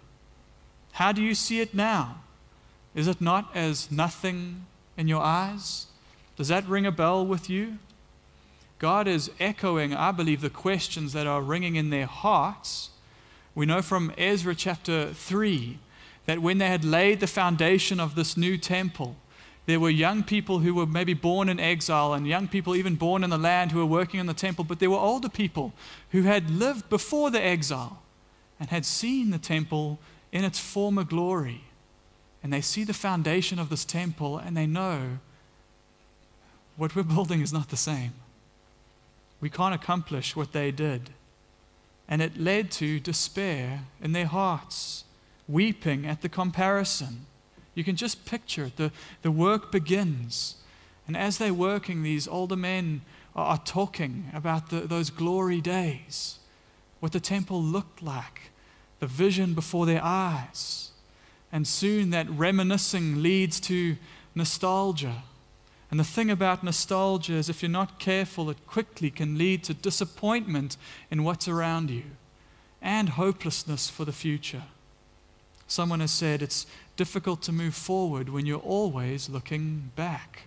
How 0.93 1.13
do 1.13 1.23
you 1.23 1.35
see 1.35 1.61
it 1.61 1.75
now? 1.75 2.23
Is 2.95 3.07
it 3.07 3.21
not 3.21 3.51
as 3.55 3.91
nothing 3.91 4.67
in 4.97 5.09
your 5.09 5.23
eyes? 5.23 5.87
Does 6.37 6.49
that 6.49 6.67
ring 6.67 6.87
a 6.87 6.93
bell 6.93 7.27
with 7.27 7.49
you? 7.49 7.79
God 8.79 9.07
is 9.07 9.31
echoing, 9.39 9.95
I 9.95 10.11
believe, 10.11 10.41
the 10.41 10.51
questions 10.51 11.13
that 11.13 11.27
are 11.27 11.43
ringing 11.43 11.77
in 11.77 11.91
their 11.91 12.07
hearts 12.07 12.91
we 13.55 13.67
know 13.67 13.83
from 13.83 14.13
Ezra 14.17 14.55
chapter 14.55 15.13
3 15.13 15.79
that 16.27 16.39
when 16.39 16.59
they 16.59 16.69
had 16.69 16.85
laid 16.85 17.21
the 17.21 17.27
foundation 17.27 17.99
of 17.99 18.15
this 18.15 18.37
new 18.37 18.57
temple, 18.57 19.17
there 19.67 19.81
were 19.81 19.91
young 19.91 20.23
people 20.23 20.61
who 20.61 20.75
were 20.75 20.87
maybe 20.87 21.15
born 21.15 21.49
in 21.49 21.59
exile 21.59 22.15
and 22.15 22.27
young 22.27 22.49
people 22.49 22.77
even 22.77 22.95
born 22.95 23.25
in 23.25 23.31
the 23.31 23.39
land 23.39 23.73
who 23.73 23.79
were 23.79 23.87
working 23.87 24.21
in 24.21 24.27
the 24.27 24.35
temple, 24.35 24.65
but 24.65 24.79
there 24.79 24.91
were 24.91 24.97
older 24.97 25.29
people 25.29 25.73
who 26.11 26.23
had 26.23 26.51
lived 26.51 26.89
before 26.89 27.31
the 27.31 27.45
exile 27.45 28.03
and 28.59 28.71
had 28.71 28.87
seen 28.87 29.31
the 29.31 29.39
temple 29.39 29.99
in 30.33 30.45
its 30.45 30.59
former 30.59 31.05
glory. 31.05 31.65
And 32.43 32.53
they 32.53 32.61
see 32.61 32.85
the 32.85 32.95
foundation 32.95 33.59
of 33.59 33.69
this 33.69 33.85
temple 33.85 34.39
and 34.39 34.57
they 34.57 34.67
know 34.67 35.19
what 36.77 36.97
we're 36.97 37.03
building 37.15 37.41
is 37.41 37.53
not 37.53 37.69
the 37.69 37.77
same. 37.77 38.15
We 39.41 39.51
can't 39.51 39.75
accomplish 39.75 40.37
what 40.37 40.53
they 40.53 40.71
did 40.71 41.11
and 42.11 42.21
it 42.21 42.37
led 42.37 42.73
to 42.73 42.99
despair 42.99 43.85
in 44.03 44.11
their 44.11 44.27
hearts, 44.27 45.05
weeping 45.49 46.05
at 46.05 46.23
the 46.23 46.29
comparison. 46.29 47.27
You 47.77 47.85
can 47.85 47.95
just 47.95 48.27
picture 48.27 48.65
it. 48.65 48.77
The, 48.77 48.91
the 49.23 49.31
work 49.31 49.71
begins. 49.71 50.57
And 51.07 51.17
as 51.17 51.39
they're 51.39 51.55
working, 51.55 52.03
these 52.03 52.27
older 52.27 52.57
men 52.57 53.03
are, 53.37 53.53
are 53.53 53.63
talking 53.65 54.29
about 54.35 54.71
the, 54.71 54.81
those 54.81 55.09
glory 55.09 55.61
days, 55.61 56.41
what 56.99 57.13
the 57.13 57.21
temple 57.21 57.63
looked 57.63 58.03
like, 58.03 58.51
the 58.99 59.07
vision 59.07 59.55
before 59.55 59.87
their 59.87 60.03
eyes. 60.03 60.90
And 61.53 61.67
soon 61.67 62.11
that 62.11 62.31
reminiscing 62.31 63.23
leads 63.23 63.61
to 63.61 63.97
nostalgia 64.35 65.23
and 65.91 65.99
the 65.99 66.05
thing 66.05 66.31
about 66.31 66.63
nostalgia 66.63 67.35
is, 67.35 67.49
if 67.49 67.63
you're 67.63 67.71
not 67.71 67.99
careful, 67.99 68.49
it 68.49 68.67
quickly 68.67 69.11
can 69.11 69.37
lead 69.37 69.65
to 69.65 69.75
disappointment 69.75 70.77
in 71.11 71.25
what's 71.25 71.49
around 71.49 71.91
you 71.91 72.05
and 72.81 73.11
hopelessness 73.11 73.91
for 73.91 74.05
the 74.05 74.13
future. 74.13 74.63
Someone 75.67 76.01
has 76.01 76.13
said 76.13 76.43
it's 76.43 76.67
difficult 76.97 77.43
to 77.43 77.53
move 77.53 77.75
forward 77.75 78.29
when 78.29 78.47
you're 78.47 78.59
always 78.59 79.29
looking 79.29 79.91
back. 79.97 80.45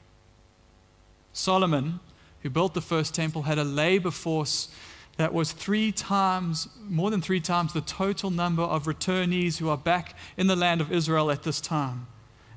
Solomon, 1.33 1.99
who 2.41 2.49
built 2.49 2.73
the 2.73 2.81
first 2.81 3.13
temple, 3.13 3.43
had 3.43 3.57
a 3.57 3.63
labor 3.63 4.11
force 4.11 4.69
that 5.17 5.33
was 5.33 5.51
three 5.51 5.91
times, 5.91 6.67
more 6.89 7.11
than 7.11 7.21
three 7.21 7.39
times, 7.39 7.73
the 7.73 7.81
total 7.81 8.31
number 8.31 8.63
of 8.63 8.85
returnees 8.85 9.57
who 9.57 9.69
are 9.69 9.77
back 9.77 10.15
in 10.37 10.47
the 10.47 10.55
land 10.55 10.81
of 10.81 10.91
Israel 10.91 11.29
at 11.29 11.43
this 11.43 11.61
time. 11.61 12.07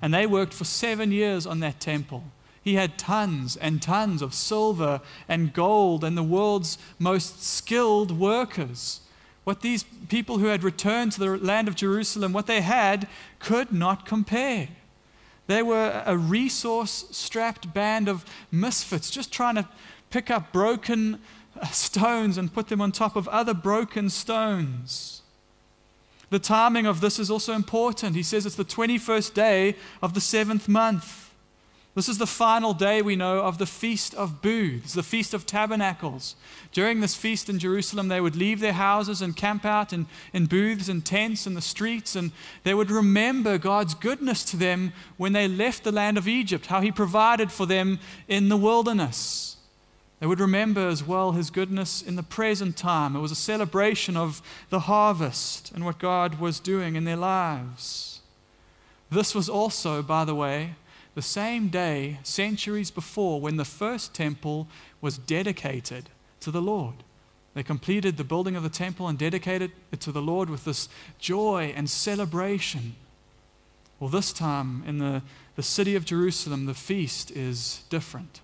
And 0.01 0.15
they 0.15 0.27
worked 0.27 0.55
for 0.55 0.65
seven 0.65 1.13
years 1.13 1.47
on 1.47 1.61
that 1.61 1.81
temple. 1.81 2.25
He 2.63 2.75
had 2.75 2.99
tons 2.99 3.57
and 3.57 3.81
tons 3.81 4.23
of 4.23 4.35
silver 4.35 5.01
and 5.29 5.53
gold 5.53 6.03
and 6.03 6.17
the 6.17 6.23
world's 6.23 6.79
most 6.99 7.43
skilled 7.43 8.11
workers. 8.19 9.01
What 9.45 9.61
these 9.61 9.85
people 10.09 10.39
who 10.39 10.47
had 10.47 10.65
returned 10.65 11.13
to 11.13 11.21
the 11.21 11.37
land 11.37 11.69
of 11.69 11.77
Jerusalem, 11.77 12.33
what 12.33 12.49
they 12.49 12.63
had, 12.63 13.07
could 13.39 13.71
not 13.71 14.05
compare. 14.07 14.69
They 15.47 15.63
were 15.63 16.03
a 16.05 16.17
resource 16.17 17.05
strapped 17.13 17.73
band 17.73 18.09
of 18.09 18.25
misfits, 18.51 19.11
just 19.11 19.33
trying 19.33 19.55
to 19.55 19.69
pick 20.11 20.31
up 20.31 20.53
broken 20.53 21.21
Uh, 21.61 21.67
stones 21.67 22.37
and 22.37 22.53
put 22.53 22.69
them 22.69 22.81
on 22.81 22.93
top 22.93 23.17
of 23.17 23.29
other 23.29 23.55
broken 23.55 24.11
stones. 24.11 25.23
The 26.29 26.39
timing 26.39 26.87
of 26.87 27.01
this 27.01 27.19
is 27.19 27.31
also 27.31 27.53
important. 27.53 28.17
He 28.17 28.23
says 28.23 28.47
it's 28.47 28.57
the 28.57 28.65
21st 28.65 29.33
day 29.33 29.77
of 30.03 30.15
the 30.15 30.21
seventh 30.21 30.69
month. 30.69 31.27
This 31.95 32.11
is 32.11 32.19
the 32.19 32.27
final 32.27 32.75
day 32.75 33.01
we 33.01 33.17
know 33.17 33.39
of 33.39 33.57
the 33.57 33.65
Feast 33.65 34.13
of 34.17 34.43
Booths, 34.43 34.93
the 34.93 35.03
Feast 35.03 35.33
of 35.33 35.47
Tabernacles. 35.47 36.37
During 36.71 37.01
this 37.01 37.15
feast 37.15 37.49
in 37.49 37.59
Jerusalem, 37.59 38.09
they 38.09 38.21
would 38.21 38.37
leave 38.37 38.61
their 38.61 38.75
houses 38.75 39.23
and 39.23 39.35
camp 39.35 39.65
out 39.65 39.95
in, 39.95 40.07
in 40.35 40.45
booths 40.45 40.91
and 40.91 41.07
tents 41.07 41.47
in 41.47 41.55
the 41.55 41.63
streets, 41.63 42.15
and 42.15 42.33
they 42.65 42.75
would 42.75 42.91
remember 42.91 43.57
God's 43.57 43.95
goodness 43.95 44.45
to 44.47 44.59
them 44.59 44.93
when 45.17 45.33
they 45.33 45.49
left 45.49 45.85
the 45.85 45.93
land 45.93 46.19
of 46.19 46.29
Egypt, 46.29 46.67
how 46.67 46.83
He 46.83 46.93
provided 46.93 47.51
for 47.51 47.65
them 47.65 47.99
in 48.29 48.51
the 48.51 48.59
wilderness. 48.59 49.56
They 50.19 50.27
would 50.27 50.41
remember 50.41 50.89
as 50.89 51.05
well 51.05 51.33
His 51.33 51.51
goodness 51.51 52.01
in 52.01 52.17
the 52.17 52.23
present 52.23 52.77
time. 52.77 53.15
It 53.15 53.21
was 53.21 53.33
a 53.33 53.37
celebration 53.37 54.17
of 54.17 54.41
the 54.71 54.81
harvest 54.81 55.73
and 55.73 55.85
what 55.85 55.99
God 55.99 56.41
was 56.41 56.59
doing 56.59 56.97
in 56.97 57.05
their 57.05 57.17
lives. 57.17 58.21
This 59.11 59.35
was 59.35 59.49
also, 59.49 60.03
by 60.03 60.25
the 60.25 60.35
way, 60.35 60.75
the 61.15 61.23
same 61.23 61.69
day, 61.69 62.19
centuries 62.23 62.91
before, 62.91 63.41
when 63.41 63.57
the 63.57 63.65
first 63.65 64.15
temple 64.15 64.69
was 65.01 65.19
dedicated 65.19 66.11
to 66.41 66.51
the 66.51 66.61
Lord. 66.61 66.97
They 67.55 67.63
completed 67.63 68.17
the 68.17 68.25
building 68.25 68.55
of 68.55 68.63
the 68.63 68.69
temple 68.69 69.09
and 69.09 69.19
dedicated 69.19 69.73
it 69.91 70.01
to 70.03 70.13
the 70.13 70.21
Lord 70.21 70.51
with 70.51 70.65
this 70.65 70.91
joy 71.19 71.73
and 71.75 71.89
celebration. 71.89 72.97
Well, 73.99 74.11
this 74.11 74.33
time 74.33 74.83
in 74.87 74.99
the, 74.99 75.23
the 75.55 75.63
city 75.63 75.95
of 75.95 76.05
Jerusalem, 76.05 76.67
the 76.67 76.75
feast 76.75 77.31
is 77.31 77.85
different. 77.89 78.41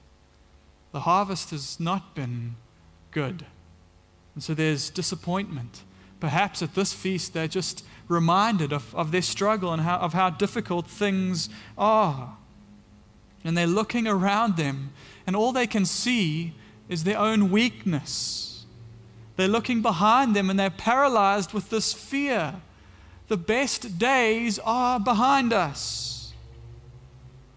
The 0.92 1.00
harvest 1.00 1.50
has 1.50 1.80
not 1.80 2.14
been 2.14 2.56
good. 3.10 3.46
And 4.34 4.42
so 4.42 4.54
there's 4.54 4.90
disappointment. 4.90 5.82
Perhaps 6.20 6.62
at 6.62 6.74
this 6.74 6.92
feast, 6.92 7.34
they're 7.34 7.48
just 7.48 7.84
reminded 8.08 8.72
of, 8.72 8.94
of 8.94 9.10
their 9.10 9.22
struggle 9.22 9.72
and 9.72 9.82
how, 9.82 9.96
of 9.96 10.12
how 10.12 10.30
difficult 10.30 10.86
things 10.86 11.48
are. 11.76 12.36
And 13.44 13.56
they're 13.56 13.66
looking 13.66 14.06
around 14.06 14.56
them, 14.56 14.92
and 15.26 15.34
all 15.34 15.52
they 15.52 15.66
can 15.66 15.84
see 15.84 16.54
is 16.88 17.04
their 17.04 17.18
own 17.18 17.50
weakness. 17.50 18.64
They're 19.36 19.48
looking 19.48 19.82
behind 19.82 20.36
them, 20.36 20.50
and 20.50 20.60
they're 20.60 20.70
paralyzed 20.70 21.52
with 21.52 21.70
this 21.70 21.92
fear. 21.92 22.54
The 23.28 23.36
best 23.36 23.98
days 23.98 24.58
are 24.60 25.00
behind 25.00 25.52
us. 25.52 26.32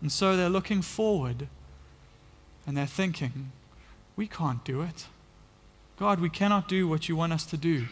And 0.01 0.12
so 0.12 0.36
they're 0.36 0.50
looking 0.50 0.82
forward, 0.82 1.48
and 2.65 2.75
they're 2.75 2.86
thinking, 2.86 3.51
we 4.15 4.27
can't 4.27 4.63
do 4.63 4.81
it. 4.81 5.07
God, 5.98 6.19
we 6.19 6.29
cannot 6.29 6.67
do 6.67 6.88
what 6.88 7.07
you 7.07 7.15
want 7.15 7.34
us 7.34 7.45
to 7.45 7.57
do. 7.57 7.86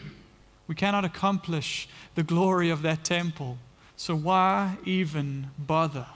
We 0.66 0.74
cannot 0.74 1.04
accomplish 1.04 1.88
the 2.14 2.22
glory 2.22 2.70
of 2.70 2.82
that 2.82 3.04
temple. 3.04 3.58
So 3.96 4.16
why 4.16 4.78
even 4.84 5.50
bother? 5.58 6.06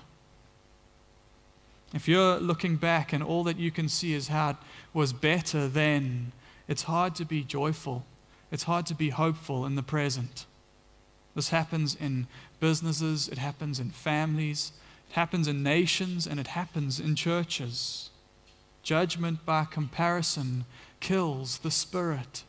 If 1.94 2.06
you're 2.06 2.38
looking 2.38 2.76
back 2.76 3.12
and 3.12 3.22
all 3.22 3.44
that 3.44 3.58
you 3.58 3.70
can 3.70 3.88
see 3.88 4.12
is 4.12 4.28
how 4.28 4.50
it 4.50 4.56
was 4.92 5.12
better 5.12 5.68
then, 5.68 6.32
it's 6.66 6.82
hard 6.82 7.14
to 7.16 7.24
be 7.24 7.42
joyful. 7.42 8.04
It's 8.50 8.64
hard 8.64 8.86
to 8.86 8.94
be 8.94 9.10
hopeful 9.10 9.64
in 9.64 9.74
the 9.74 9.82
present. 9.82 10.44
This 11.34 11.50
happens 11.50 11.94
in 11.94 12.26
businesses, 12.60 13.28
it 13.28 13.38
happens 13.38 13.78
in 13.78 13.90
families, 13.90 14.72
it 15.08 15.14
happens 15.14 15.46
in 15.46 15.62
nations, 15.62 16.26
and 16.26 16.40
it 16.40 16.48
happens 16.48 16.98
in 16.98 17.14
churches. 17.14 18.10
Judgment 18.88 19.44
by 19.44 19.66
comparison 19.66 20.64
kills 20.98 21.58
the 21.58 21.70
spirit. 21.70 22.44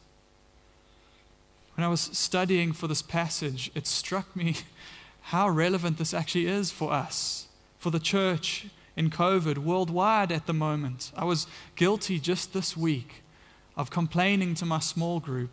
When 1.75 1.83
I 1.83 1.89
was 1.89 1.99
studying 1.99 2.71
for 2.71 2.87
this 2.87 3.01
passage, 3.01 3.69
it 3.75 3.85
struck 3.85 4.33
me 4.37 4.55
how 5.33 5.49
relevant 5.49 5.97
this 5.97 6.13
actually 6.13 6.45
is 6.45 6.71
for 6.71 6.93
us, 6.93 7.49
for 7.77 7.89
the 7.89 7.99
church 7.99 8.67
in 8.95 9.09
COVID 9.09 9.57
worldwide 9.57 10.31
at 10.31 10.45
the 10.45 10.53
moment. 10.53 11.11
I 11.13 11.25
was 11.25 11.45
guilty 11.75 12.19
just 12.19 12.53
this 12.53 12.77
week 12.77 13.21
of 13.75 13.91
complaining 13.91 14.55
to 14.55 14.65
my 14.65 14.79
small 14.79 15.19
group, 15.19 15.51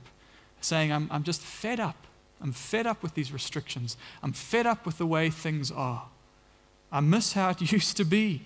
saying, 0.61 0.93
I'm, 0.93 1.09
I'm 1.11 1.25
just 1.25 1.41
fed 1.41 1.81
up. 1.81 2.07
I'm 2.41 2.53
fed 2.53 2.87
up 2.87 3.03
with 3.03 3.15
these 3.15 3.33
restrictions. 3.33 3.97
I'm 4.23 4.33
fed 4.33 4.69
up 4.69 4.87
with 4.87 4.99
the 4.99 5.07
way 5.07 5.31
things 5.31 5.73
are. 5.73 6.05
I 6.93 7.01
miss 7.01 7.33
how 7.33 7.51
it 7.51 7.73
used 7.73 7.97
to 7.97 8.05
be. 8.05 8.43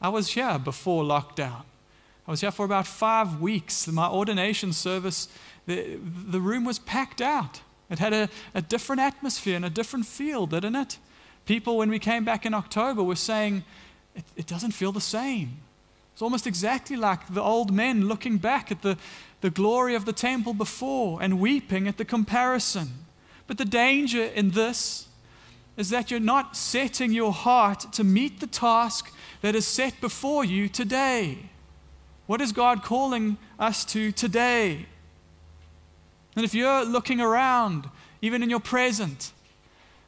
I 0.00 0.08
was 0.08 0.28
here 0.28 0.58
before 0.58 1.02
lockdown. 1.04 1.62
I 2.26 2.30
was 2.30 2.40
here 2.40 2.50
for 2.50 2.64
about 2.64 2.86
five 2.86 3.40
weeks. 3.40 3.88
My 3.88 4.08
ordination 4.08 4.72
service, 4.72 5.28
the, 5.66 5.98
the 6.02 6.40
room 6.40 6.64
was 6.64 6.78
packed 6.78 7.20
out. 7.20 7.62
It 7.90 7.98
had 7.98 8.12
a, 8.12 8.28
a 8.54 8.62
different 8.62 9.00
atmosphere 9.00 9.56
and 9.56 9.64
a 9.64 9.70
different 9.70 10.06
feel, 10.06 10.46
didn't 10.46 10.76
it? 10.76 10.98
People, 11.46 11.78
when 11.78 11.88
we 11.88 11.98
came 11.98 12.24
back 12.24 12.44
in 12.44 12.52
October, 12.52 13.02
were 13.02 13.16
saying, 13.16 13.64
it, 14.14 14.24
it 14.36 14.46
doesn't 14.46 14.72
feel 14.72 14.92
the 14.92 15.00
same. 15.00 15.56
It's 16.12 16.22
almost 16.22 16.46
exactly 16.46 16.96
like 16.96 17.32
the 17.32 17.42
old 17.42 17.72
men 17.72 18.06
looking 18.06 18.38
back 18.38 18.70
at 18.70 18.82
the, 18.82 18.98
the 19.40 19.50
glory 19.50 19.94
of 19.94 20.04
the 20.04 20.12
temple 20.12 20.52
before 20.52 21.22
and 21.22 21.40
weeping 21.40 21.88
at 21.88 21.96
the 21.96 22.04
comparison. 22.04 23.06
But 23.46 23.56
the 23.56 23.64
danger 23.64 24.24
in 24.24 24.50
this 24.50 25.07
is 25.78 25.90
that 25.90 26.10
you're 26.10 26.18
not 26.18 26.56
setting 26.56 27.12
your 27.12 27.32
heart 27.32 27.92
to 27.92 28.02
meet 28.02 28.40
the 28.40 28.46
task 28.48 29.14
that 29.42 29.54
is 29.54 29.64
set 29.64 29.98
before 30.00 30.44
you 30.44 30.68
today. 30.68 31.38
What 32.26 32.40
is 32.40 32.50
God 32.50 32.82
calling 32.82 33.38
us 33.60 33.84
to 33.86 34.10
today? 34.10 34.86
And 36.34 36.44
if 36.44 36.52
you're 36.52 36.84
looking 36.84 37.20
around, 37.20 37.88
even 38.20 38.42
in 38.42 38.50
your 38.50 38.60
present, 38.60 39.32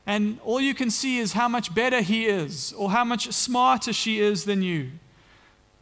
and 0.06 0.40
all 0.44 0.60
you 0.60 0.74
can 0.74 0.90
see 0.90 1.18
is 1.18 1.34
how 1.34 1.46
much 1.46 1.72
better 1.72 2.00
he 2.00 2.26
is 2.26 2.72
or 2.72 2.90
how 2.90 3.04
much 3.04 3.30
smarter 3.32 3.92
she 3.92 4.18
is 4.18 4.44
than 4.46 4.62
you, 4.62 4.90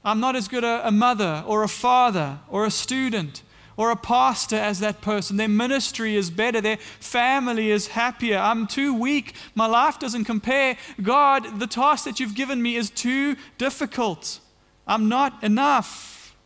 I'm 0.05 0.21
not 0.21 0.37
as 0.37 0.49
good 0.49 0.65
a, 0.65 0.87
a 0.87 0.91
mother 0.91 1.43
or 1.47 1.63
a 1.63 1.69
father 1.69 2.41
or 2.51 2.67
a 2.67 2.71
student 2.71 3.43
or 3.79 3.93
a 3.93 3.97
pastor 3.97 4.57
as 4.57 4.81
that 4.81 5.01
person. 5.01 5.37
Their 5.37 5.49
ministry 5.49 6.17
is 6.17 6.31
better. 6.31 6.61
Their 6.61 6.79
family 6.99 7.71
is 7.71 7.87
happier. 7.87 8.37
I'm 8.37 8.67
too 8.67 8.93
weak. 8.93 9.35
My 9.55 9.67
life 9.67 10.01
doesn't 10.01 10.25
compare. 10.25 10.77
God, 11.01 11.61
the 11.61 11.69
task 11.69 12.05
that 12.05 12.19
you've 12.19 12.35
given 12.35 12.61
me 12.61 12.75
is 12.75 12.91
too 12.91 13.37
difficult. 13.57 14.41
I'm 14.87 15.09
not 15.09 15.43
enough. 15.45 16.37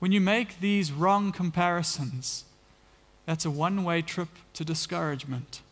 When 0.00 0.10
you 0.10 0.20
make 0.20 0.58
these 0.58 0.90
wrong 0.90 1.30
comparisons, 1.30 2.44
that's 3.24 3.44
a 3.44 3.50
one 3.50 3.84
way 3.84 4.02
trip 4.02 4.30
to 4.54 4.64
discouragement. 4.64 5.62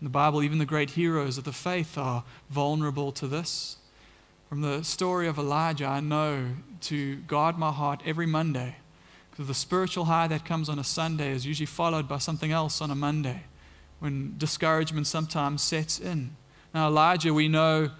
In 0.00 0.04
the 0.04 0.10
Bible, 0.10 0.42
even 0.42 0.58
the 0.58 0.66
great 0.66 0.90
heroes 0.90 1.38
of 1.38 1.44
the 1.44 1.52
faith 1.52 1.96
are 1.96 2.24
vulnerable 2.50 3.10
to 3.12 3.26
this. 3.26 3.78
From 4.50 4.60
the 4.60 4.82
story 4.82 5.26
of 5.26 5.38
Elijah, 5.38 5.86
I 5.86 6.00
know 6.00 6.48
to 6.82 7.16
guard 7.22 7.56
my 7.56 7.72
heart 7.72 8.02
every 8.04 8.26
Monday 8.26 8.76
because 9.38 9.46
the 9.46 9.54
spiritual 9.54 10.06
high 10.06 10.26
that 10.26 10.44
comes 10.44 10.68
on 10.68 10.80
a 10.80 10.84
Sunday 10.84 11.30
is 11.30 11.46
usually 11.46 11.64
followed 11.64 12.08
by 12.08 12.18
something 12.18 12.50
else 12.50 12.80
on 12.80 12.90
a 12.90 12.94
Monday 12.96 13.44
when 14.00 14.34
discouragement 14.36 15.06
sometimes 15.06 15.62
sets 15.62 16.00
in. 16.00 16.36
Now, 16.74 16.88
Elijah, 16.88 17.32
we 17.32 17.46
know, 17.46 17.90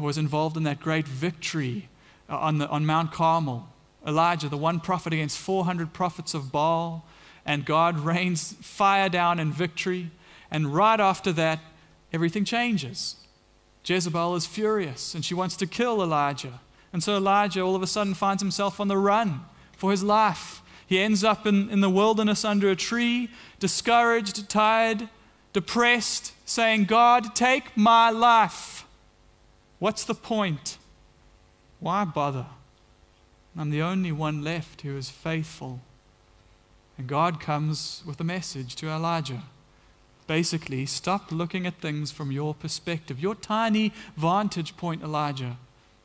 was 0.00 0.18
involved 0.18 0.56
in 0.56 0.64
that 0.64 0.80
great 0.80 1.06
victory 1.06 1.88
uh, 2.28 2.38
on, 2.38 2.58
the, 2.58 2.68
on 2.68 2.86
Mount 2.86 3.12
Carmel 3.12 3.68
Elijah, 4.04 4.48
the 4.48 4.56
one 4.56 4.80
prophet 4.80 5.12
against 5.12 5.38
400 5.38 5.92
prophets 5.92 6.34
of 6.34 6.50
Baal, 6.50 7.06
and 7.46 7.64
God 7.64 8.00
rains 8.04 8.54
fire 8.60 9.08
down 9.08 9.38
in 9.38 9.52
victory. 9.52 10.10
And 10.50 10.74
right 10.74 10.98
after 10.98 11.32
that, 11.34 11.60
everything 12.12 12.44
changes. 12.44 13.14
Jezebel 13.84 14.34
is 14.34 14.44
furious 14.44 15.14
and 15.14 15.24
she 15.24 15.34
wants 15.34 15.56
to 15.58 15.68
kill 15.68 16.02
Elijah. 16.02 16.58
And 16.92 17.00
so 17.00 17.16
Elijah 17.16 17.60
all 17.60 17.76
of 17.76 17.82
a 17.82 17.86
sudden 17.86 18.14
finds 18.14 18.42
himself 18.42 18.80
on 18.80 18.88
the 18.88 18.98
run 18.98 19.42
for 19.76 19.92
his 19.92 20.02
life. 20.02 20.59
He 20.90 20.98
ends 20.98 21.22
up 21.22 21.46
in, 21.46 21.70
in 21.70 21.82
the 21.82 21.88
wilderness 21.88 22.44
under 22.44 22.68
a 22.68 22.74
tree, 22.74 23.30
discouraged, 23.60 24.48
tired, 24.48 25.08
depressed, 25.52 26.32
saying, 26.44 26.86
God, 26.86 27.36
take 27.36 27.76
my 27.76 28.10
life. 28.10 28.84
What's 29.78 30.04
the 30.04 30.16
point? 30.16 30.78
Why 31.78 32.04
bother? 32.04 32.46
I'm 33.56 33.70
the 33.70 33.82
only 33.82 34.10
one 34.10 34.42
left 34.42 34.80
who 34.80 34.96
is 34.96 35.10
faithful. 35.10 35.78
And 36.98 37.06
God 37.06 37.38
comes 37.38 38.02
with 38.04 38.20
a 38.20 38.24
message 38.24 38.74
to 38.74 38.88
Elijah. 38.88 39.44
Basically, 40.26 40.86
stop 40.86 41.30
looking 41.30 41.68
at 41.68 41.80
things 41.80 42.10
from 42.10 42.32
your 42.32 42.52
perspective, 42.52 43.20
your 43.20 43.36
tiny 43.36 43.92
vantage 44.16 44.76
point, 44.76 45.04
Elijah. 45.04 45.56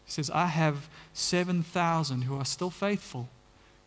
He 0.06 0.12
says, 0.12 0.30
I 0.30 0.46
have 0.46 0.90
7,000 1.14 2.22
who 2.22 2.38
are 2.38 2.46
still 2.46 2.70
faithful, 2.70 3.30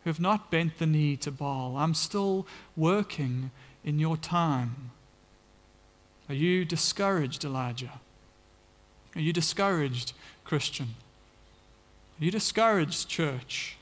have 0.09 0.19
not 0.19 0.51
bent 0.51 0.77
the 0.77 0.85
knee 0.85 1.15
to 1.17 1.31
Baal. 1.31 1.77
I'm 1.77 1.93
still 1.93 2.45
working 2.75 3.51
in 3.83 3.97
your 3.97 4.17
time. 4.17 4.91
Are 6.27 6.35
you 6.35 6.65
discouraged, 6.65 7.45
Elijah? 7.45 8.01
Are 9.15 9.21
you 9.21 9.33
discouraged, 9.33 10.13
Christian? 10.43 10.95
Are 12.19 12.25
you 12.25 12.31
discouraged, 12.31 13.07
church? 13.07 13.77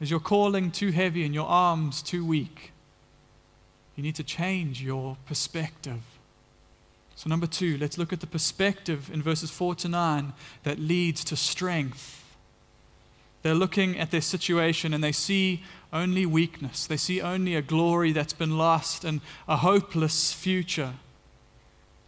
Is 0.00 0.10
your 0.10 0.20
calling 0.20 0.70
too 0.70 0.92
heavy 0.92 1.24
and 1.24 1.34
your 1.34 1.46
arms 1.46 2.02
too 2.02 2.24
weak? 2.24 2.72
You 3.96 4.02
need 4.02 4.14
to 4.14 4.22
change 4.22 4.80
your 4.80 5.16
perspective. 5.26 6.00
So, 7.16 7.28
number 7.28 7.48
two, 7.48 7.76
let's 7.78 7.98
look 7.98 8.12
at 8.12 8.20
the 8.20 8.28
perspective 8.28 9.10
in 9.12 9.22
verses 9.22 9.50
4 9.50 9.74
to 9.74 9.88
9 9.88 10.32
that 10.62 10.78
leads 10.78 11.24
to 11.24 11.36
strength. 11.36 12.24
They're 13.42 13.54
looking 13.54 13.98
at 13.98 14.10
their 14.10 14.20
situation 14.20 14.92
and 14.92 15.02
they 15.02 15.12
see 15.12 15.62
only 15.92 16.26
weakness. 16.26 16.86
They 16.86 16.96
see 16.96 17.20
only 17.20 17.54
a 17.54 17.62
glory 17.62 18.12
that's 18.12 18.32
been 18.32 18.58
lost 18.58 19.04
and 19.04 19.20
a 19.46 19.58
hopeless 19.58 20.32
future. 20.32 20.94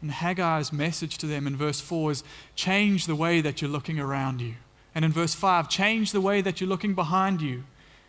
And 0.03 0.11
Haggai's 0.11 0.73
message 0.73 1.19
to 1.19 1.27
them 1.27 1.47
in 1.47 1.57
verse 1.57 1.81
4 1.81 2.11
is 2.11 2.25
change 2.55 3.07
the 3.07 3.15
way 3.15 3.41
that 3.41 3.61
you're 3.61 3.71
looking 3.71 4.01
around 4.01 4.41
you. 4.41 4.55
And 4.95 5.05
in 5.05 5.13
verse 5.13 5.35
5, 5.35 5.69
change 5.69 6.13
the 6.13 6.21
way 6.21 6.41
that 6.41 6.61
you're 6.61 6.69
looking 6.69 6.95
behind 6.95 7.41
you. 7.41 7.65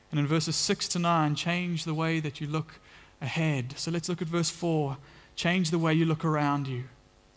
And 0.09 0.19
in 0.19 0.27
verses 0.27 0.55
6 0.55 0.87
to 0.89 0.99
9, 0.99 1.35
change 1.35 1.83
the 1.83 1.93
way 1.93 2.19
that 2.19 2.41
you 2.41 2.47
look 2.47 2.79
ahead. 3.21 3.75
So 3.77 3.91
let's 3.91 4.09
look 4.09 4.21
at 4.21 4.27
verse 4.27 4.49
4. 4.49 4.97
Change 5.35 5.69
the 5.69 5.79
way 5.79 5.93
you 5.93 6.05
look 6.05 6.25
around 6.25 6.67
you. 6.67 6.85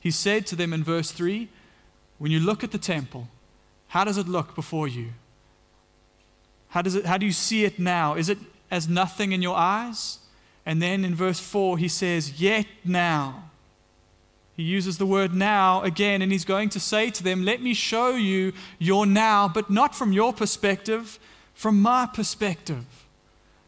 He 0.01 0.11
said 0.11 0.47
to 0.47 0.57
them 0.57 0.73
in 0.73 0.83
verse 0.83 1.11
3 1.11 1.49
When 2.19 2.33
you 2.33 2.41
look 2.41 2.65
at 2.65 2.73
the 2.73 2.79
temple, 2.79 3.29
how 3.89 4.05
does 4.05 4.19
it 4.19 4.29
look 4.29 4.55
before 4.55 4.89
you? 4.89 5.13
How, 6.75 6.83
does 6.83 6.97
it, 6.97 7.07
how 7.07 7.19
do 7.19 7.25
you 7.25 7.31
see 7.31 7.65
it 7.65 7.79
now? 7.79 8.17
Is 8.17 8.29
it 8.29 8.37
as 8.69 8.89
nothing 8.89 9.31
in 9.31 9.43
your 9.43 9.55
eyes? 9.55 10.19
And 10.67 10.83
then 10.83 11.05
in 11.05 11.15
verse 11.15 11.39
4, 11.39 11.79
he 11.79 11.87
says, 11.87 12.41
Yet 12.41 12.67
now. 12.85 13.45
He 14.57 14.65
uses 14.65 14.99
the 14.99 15.07
word 15.07 15.33
now 15.33 15.83
again, 15.83 16.21
and 16.21 16.33
he's 16.33 16.45
going 16.45 16.71
to 16.71 16.81
say 16.81 17.11
to 17.11 17.23
them, 17.23 17.45
Let 17.45 17.63
me 17.63 17.75
show 17.75 18.17
you 18.17 18.53
your 18.81 19.07
now, 19.07 19.47
but 19.47 19.71
not 19.71 19.95
from 19.95 20.13
your 20.13 20.33
perspective, 20.33 21.21
from 21.55 21.81
my 21.81 22.07
perspective. 22.13 22.85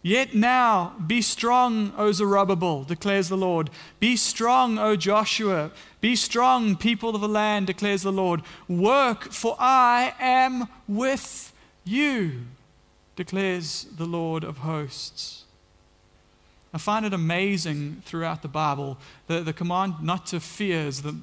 Yet 0.03 0.35
now, 0.35 0.97
be 1.07 1.23
strong, 1.23 1.93
O 1.97 2.11
Zerubbabel, 2.11 2.83
declares 2.83 3.29
the 3.29 3.37
Lord. 3.37 3.71
Be 4.01 4.17
strong, 4.17 4.81
O 4.81 4.97
Joshua. 4.97 5.71
Be 6.01 6.17
strong, 6.17 6.75
people 6.75 7.15
of 7.15 7.21
the 7.21 7.29
land, 7.29 7.69
declares 7.69 8.03
the 8.03 8.11
Lord. 8.11 8.43
Work, 8.67 9.31
for 9.33 9.55
I 9.61 10.13
am 10.19 10.67
with 10.89 11.53
you, 11.85 12.41
declares 13.17 13.87
the 13.97 14.05
Lord 14.05 14.45
of 14.45 14.59
hosts. 14.59 15.45
I 16.73 16.79
find 16.79 17.07
it 17.07 17.15
amazing 17.15 18.03
throughout 18.05 18.43
the 18.43 18.49
Bible. 18.49 18.99
The, 19.29 19.41
the 19.41 19.53
command 19.53 19.95
not 20.03 20.27
to 20.27 20.41
fear 20.41 20.81
is 20.81 21.03
the, 21.03 21.17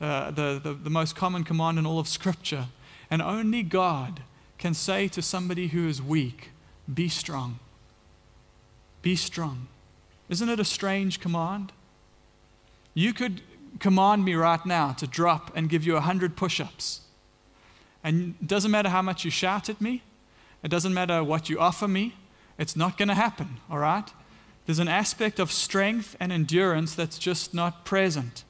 uh, 0.00 0.30
the, 0.30 0.60
the, 0.62 0.74
the 0.74 0.90
most 0.90 1.16
common 1.16 1.42
command 1.42 1.78
in 1.78 1.86
all 1.86 1.98
of 1.98 2.06
Scripture. 2.06 2.66
And 3.10 3.20
only 3.20 3.62
God 3.62 4.22
can 4.58 4.74
say 4.74 5.08
to 5.08 5.20
somebody 5.20 5.68
who 5.68 5.88
is 5.88 6.00
weak, 6.00 6.50
Be 6.92 7.08
strong. 7.08 7.58
Be 9.02 9.16
strong. 9.16 9.66
Isn't 10.28 10.48
it 10.48 10.60
a 10.60 10.64
strange 10.64 11.18
command? 11.18 11.72
You 12.94 13.12
could 13.12 13.42
command 13.80 14.24
me 14.24 14.34
right 14.34 14.64
now 14.64 14.92
to 14.92 15.06
drop 15.06 15.50
and 15.56 15.68
give 15.68 15.84
you 15.84 15.96
a 15.96 16.00
hundred 16.00 16.36
push 16.36 16.60
ups. 16.60 17.00
And 18.04 18.34
it 18.40 18.46
doesn't 18.46 18.70
matter 18.70 18.88
how 18.88 19.02
much 19.02 19.24
you 19.24 19.30
shout 19.30 19.68
at 19.68 19.80
me, 19.80 20.02
it 20.62 20.68
doesn't 20.68 20.94
matter 20.94 21.22
what 21.24 21.48
you 21.48 21.58
offer 21.58 21.88
me, 21.88 22.14
it's 22.58 22.76
not 22.76 22.96
going 22.96 23.08
to 23.08 23.14
happen, 23.14 23.58
all 23.70 23.78
right? 23.78 24.08
There's 24.66 24.78
an 24.78 24.88
aspect 24.88 25.40
of 25.40 25.50
strength 25.50 26.16
and 26.20 26.30
endurance 26.30 26.94
that's 26.94 27.18
just 27.18 27.52
not 27.52 27.84
present. 27.84 28.44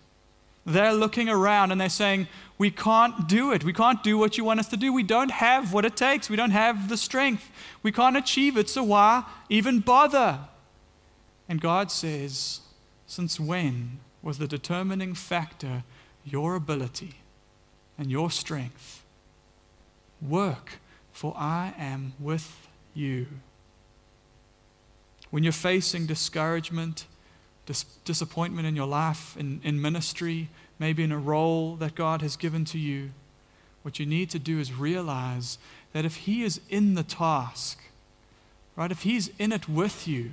They're 0.64 0.92
looking 0.92 1.28
around 1.28 1.72
and 1.72 1.80
they're 1.80 1.88
saying, 1.88 2.28
We 2.58 2.70
can't 2.70 3.26
do 3.26 3.52
it. 3.52 3.64
We 3.64 3.72
can't 3.72 4.02
do 4.02 4.16
what 4.18 4.38
you 4.38 4.44
want 4.44 4.60
us 4.60 4.68
to 4.68 4.76
do. 4.76 4.92
We 4.92 5.02
don't 5.02 5.30
have 5.30 5.72
what 5.72 5.84
it 5.84 5.96
takes. 5.96 6.30
We 6.30 6.36
don't 6.36 6.50
have 6.50 6.88
the 6.88 6.96
strength. 6.96 7.50
We 7.82 7.90
can't 7.90 8.16
achieve 8.16 8.56
it. 8.56 8.68
So 8.68 8.84
why 8.84 9.24
even 9.48 9.80
bother? 9.80 10.38
And 11.48 11.60
God 11.60 11.90
says, 11.90 12.60
Since 13.06 13.40
when 13.40 13.98
was 14.22 14.38
the 14.38 14.46
determining 14.46 15.14
factor 15.14 15.82
your 16.24 16.54
ability 16.54 17.16
and 17.98 18.10
your 18.10 18.30
strength? 18.30 19.02
Work, 20.20 20.78
for 21.22 21.36
I 21.36 21.72
am 21.78 22.14
with 22.18 22.66
you. 22.94 23.28
When 25.30 25.44
you're 25.44 25.52
facing 25.52 26.04
discouragement, 26.04 27.06
dis- 27.64 27.84
disappointment 28.04 28.66
in 28.66 28.74
your 28.74 28.88
life, 28.88 29.36
in, 29.38 29.60
in 29.62 29.80
ministry, 29.80 30.48
maybe 30.80 31.04
in 31.04 31.12
a 31.12 31.18
role 31.20 31.76
that 31.76 31.94
God 31.94 32.22
has 32.22 32.34
given 32.36 32.64
to 32.64 32.76
you, 32.76 33.10
what 33.82 34.00
you 34.00 34.04
need 34.04 34.30
to 34.30 34.40
do 34.40 34.58
is 34.58 34.74
realize 34.74 35.58
that 35.92 36.04
if 36.04 36.16
He 36.16 36.42
is 36.42 36.60
in 36.68 36.94
the 36.94 37.04
task, 37.04 37.78
right, 38.74 38.90
if 38.90 39.02
He's 39.02 39.30
in 39.38 39.52
it 39.52 39.68
with 39.68 40.08
you, 40.08 40.32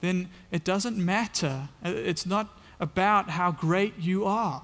then 0.00 0.30
it 0.50 0.64
doesn't 0.64 0.96
matter. 0.96 1.68
Uh, 1.84 1.90
it's 1.90 2.24
not 2.24 2.58
about 2.80 3.28
how 3.28 3.50
great 3.52 3.98
you 3.98 4.24
are, 4.24 4.62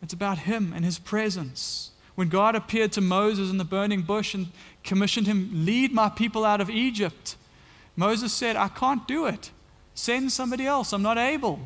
it's 0.00 0.14
about 0.14 0.38
Him 0.38 0.72
and 0.72 0.84
His 0.84 1.00
presence. 1.00 1.90
When 2.14 2.28
God 2.28 2.54
appeared 2.54 2.92
to 2.92 3.00
Moses 3.00 3.50
in 3.50 3.58
the 3.58 3.64
burning 3.64 4.02
bush 4.02 4.34
and 4.34 4.48
commissioned 4.84 5.26
him, 5.26 5.50
Lead 5.52 5.92
my 5.92 6.08
people 6.08 6.44
out 6.44 6.60
of 6.60 6.70
Egypt, 6.70 7.36
Moses 7.96 8.32
said, 8.32 8.56
I 8.56 8.68
can't 8.68 9.06
do 9.06 9.26
it. 9.26 9.50
Send 9.94 10.32
somebody 10.32 10.66
else. 10.66 10.92
I'm 10.92 11.02
not 11.02 11.18
able. 11.18 11.60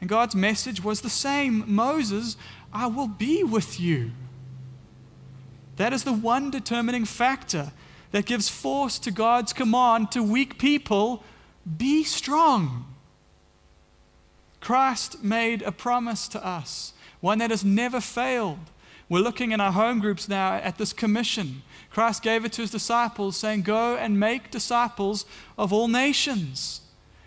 And 0.00 0.08
God's 0.08 0.34
message 0.34 0.82
was 0.82 1.00
the 1.00 1.10
same 1.10 1.64
Moses, 1.66 2.36
I 2.72 2.86
will 2.86 3.08
be 3.08 3.42
with 3.42 3.80
you. 3.80 4.12
That 5.76 5.92
is 5.92 6.04
the 6.04 6.12
one 6.12 6.50
determining 6.50 7.04
factor 7.04 7.72
that 8.12 8.26
gives 8.26 8.48
force 8.48 8.98
to 9.00 9.10
God's 9.10 9.52
command 9.52 10.10
to 10.12 10.22
weak 10.22 10.58
people 10.58 11.22
be 11.76 12.04
strong. 12.04 12.86
Christ 14.60 15.22
made 15.22 15.62
a 15.62 15.72
promise 15.72 16.28
to 16.28 16.44
us, 16.44 16.92
one 17.20 17.38
that 17.38 17.50
has 17.50 17.64
never 17.64 18.00
failed. 18.00 18.58
We're 19.08 19.20
looking 19.20 19.52
in 19.52 19.60
our 19.60 19.72
home 19.72 20.00
groups 20.00 20.28
now 20.28 20.54
at 20.54 20.78
this 20.78 20.92
commission. 20.92 21.62
Christ 21.90 22.22
gave 22.22 22.44
it 22.44 22.52
to 22.54 22.62
his 22.62 22.70
disciples, 22.70 23.36
saying, 23.36 23.62
Go 23.62 23.96
and 23.96 24.18
make 24.18 24.50
disciples 24.50 25.24
of 25.56 25.72
all 25.72 25.88
nations. 25.88 26.80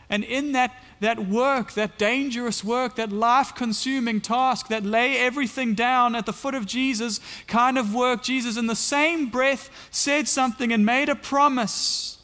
And 0.10 0.24
in 0.24 0.52
that, 0.54 0.76
that 1.00 1.28
work, 1.28 1.74
that 1.74 1.98
dangerous 1.98 2.64
work, 2.64 2.96
that 2.96 3.12
life 3.12 3.54
consuming 3.56 4.22
task, 4.22 4.68
that 4.68 4.84
lay 4.84 5.18
everything 5.18 5.76
down 5.76 6.16
at 6.16 6.26
the 6.26 6.34
foot 6.34 6.56
of 6.56 6.66
Jesus 6.66 7.20
kind 7.48 7.78
of 7.78 7.94
work, 7.94 8.24
Jesus, 8.24 8.58
in 8.58 8.68
the 8.68 8.76
same 8.76 9.30
breath, 9.30 9.70
said 9.92 10.28
something 10.28 10.74
and 10.74 10.86
made 10.86 11.10
a 11.10 11.16
promise 11.16 12.20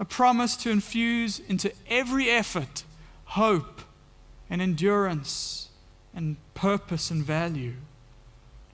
a 0.00 0.04
promise 0.04 0.56
to 0.56 0.70
infuse 0.70 1.38
into 1.38 1.70
every 1.86 2.30
effort 2.30 2.84
hope 3.24 3.82
and 4.48 4.62
endurance 4.62 5.68
and 6.14 6.36
purpose 6.54 7.10
and 7.10 7.22
value. 7.22 7.74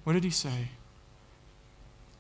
What 0.06 0.12
did 0.12 0.22
he 0.22 0.30
say? 0.30 0.68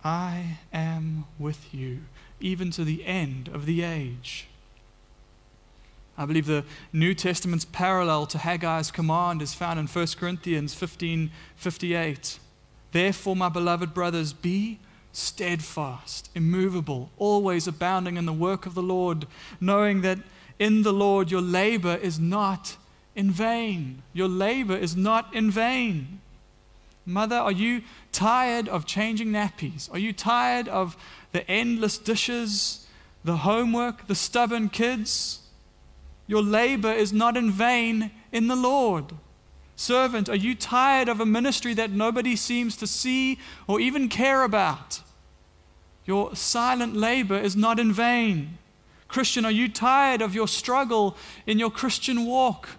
I 0.02 0.58
am 0.72 1.26
with 1.38 1.72
you, 1.72 2.00
even 2.40 2.72
to 2.72 2.82
the 2.82 3.06
end 3.06 3.48
of 3.54 3.64
the 3.64 3.82
age. 3.82 4.48
I 6.18 6.26
believe 6.26 6.46
the 6.46 6.64
New 6.92 7.14
Testament's 7.14 7.64
parallel 7.64 8.26
to 8.26 8.38
Haggai's 8.38 8.90
command 8.90 9.40
is 9.40 9.54
found 9.54 9.78
in 9.78 9.86
1 9.86 10.06
Corinthians 10.18 10.74
15 10.74 11.30
58. 11.54 12.40
Therefore, 12.90 13.36
my 13.36 13.48
beloved 13.48 13.94
brothers, 13.94 14.32
be 14.32 14.80
steadfast, 15.12 16.28
immovable, 16.34 17.10
always 17.18 17.68
abounding 17.68 18.16
in 18.16 18.26
the 18.26 18.32
work 18.32 18.66
of 18.66 18.74
the 18.74 18.82
Lord, 18.82 19.28
knowing 19.60 20.00
that 20.00 20.18
in 20.58 20.82
the 20.82 20.92
Lord 20.92 21.30
your 21.30 21.40
labor 21.40 21.94
is 21.94 22.18
not 22.18 22.78
in 23.14 23.30
vain. 23.30 24.02
Your 24.12 24.26
labor 24.26 24.76
is 24.76 24.96
not 24.96 25.32
in 25.32 25.52
vain. 25.52 26.20
Mother, 27.06 27.36
are 27.36 27.52
you 27.52 27.82
tired 28.10 28.68
of 28.68 28.84
changing 28.84 29.28
nappies? 29.28 29.88
Are 29.92 29.98
you 29.98 30.12
tired 30.12 30.66
of 30.66 30.96
the 31.30 31.48
endless 31.48 31.98
dishes, 31.98 32.84
the 33.24 33.38
homework, 33.38 34.08
the 34.08 34.16
stubborn 34.16 34.68
kids? 34.68 35.40
Your 36.26 36.42
labor 36.42 36.92
is 36.92 37.12
not 37.12 37.36
in 37.36 37.52
vain 37.52 38.10
in 38.32 38.48
the 38.48 38.56
Lord. 38.56 39.12
Servant, 39.76 40.28
are 40.28 40.34
you 40.34 40.56
tired 40.56 41.08
of 41.08 41.20
a 41.20 41.26
ministry 41.26 41.74
that 41.74 41.92
nobody 41.92 42.34
seems 42.34 42.76
to 42.78 42.86
see 42.88 43.38
or 43.68 43.78
even 43.78 44.08
care 44.08 44.42
about? 44.42 45.00
Your 46.06 46.34
silent 46.34 46.96
labor 46.96 47.38
is 47.38 47.54
not 47.54 47.78
in 47.78 47.92
vain. 47.92 48.58
Christian, 49.06 49.44
are 49.44 49.52
you 49.52 49.68
tired 49.68 50.22
of 50.22 50.34
your 50.34 50.48
struggle 50.48 51.16
in 51.46 51.60
your 51.60 51.70
Christian 51.70 52.26
walk, 52.26 52.70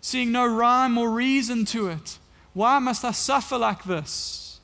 seeing 0.00 0.30
no 0.30 0.46
rhyme 0.46 0.96
or 0.96 1.10
reason 1.10 1.64
to 1.66 1.88
it? 1.88 2.18
Why 2.56 2.78
must 2.78 3.04
I 3.04 3.10
suffer 3.10 3.58
like 3.58 3.84
this? 3.84 4.60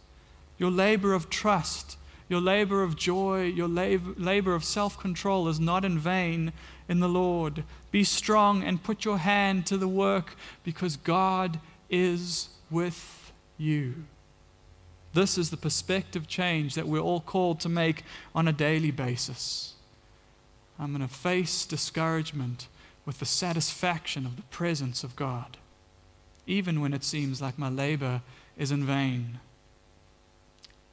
Your 0.57 0.71
labor 0.71 1.13
of 1.13 1.29
trust, 1.29 1.99
your 2.27 2.41
labor 2.41 2.83
of 2.83 2.97
joy, 2.97 3.43
your 3.43 3.69
labor, 3.69 4.55
of 4.55 4.65
self 4.65 4.99
control 4.99 5.47
is 5.47 5.61
not 5.61 5.85
in 5.85 5.99
vain 5.99 6.55
in 6.89 7.01
the 7.01 7.09
Lord. 7.09 7.65
Be 7.91 8.03
strong 8.03 8.63
and 8.63 8.83
put 8.83 9.05
your 9.05 9.19
hand 9.19 9.67
to 9.67 9.77
the 9.77 9.89
work 9.89 10.37
because 10.65 10.97
God 10.97 11.61
is 11.91 12.49
with 12.71 13.31
you. 13.59 14.05
This 15.13 15.37
is 15.37 15.51
the 15.51 15.59
perspective 15.59 16.27
change 16.27 16.75
that 16.75 16.89
we're 16.89 16.99
all 16.99 17.21
called 17.21 17.61
to 17.61 17.69
make 17.69 18.05
on 18.35 18.49
a 18.49 18.55
daily 18.55 18.91
basis. 18.91 19.75
I'm 20.79 20.97
going 20.97 21.07
to 21.07 21.15
face 21.15 21.67
discouragement 21.67 22.69
with 23.05 23.19
the 23.19 23.27
satisfaction 23.27 24.25
of 24.25 24.37
the 24.37 24.43
presence 24.45 25.05
of 25.05 25.15
God, 25.15 25.59
even 26.47 26.81
when 26.81 26.93
it 26.93 27.05
seems 27.05 27.41
like 27.41 27.59
my 27.59 27.69
labor 27.69 28.23
is 28.57 28.71
in 28.71 28.85
vain. 28.85 29.39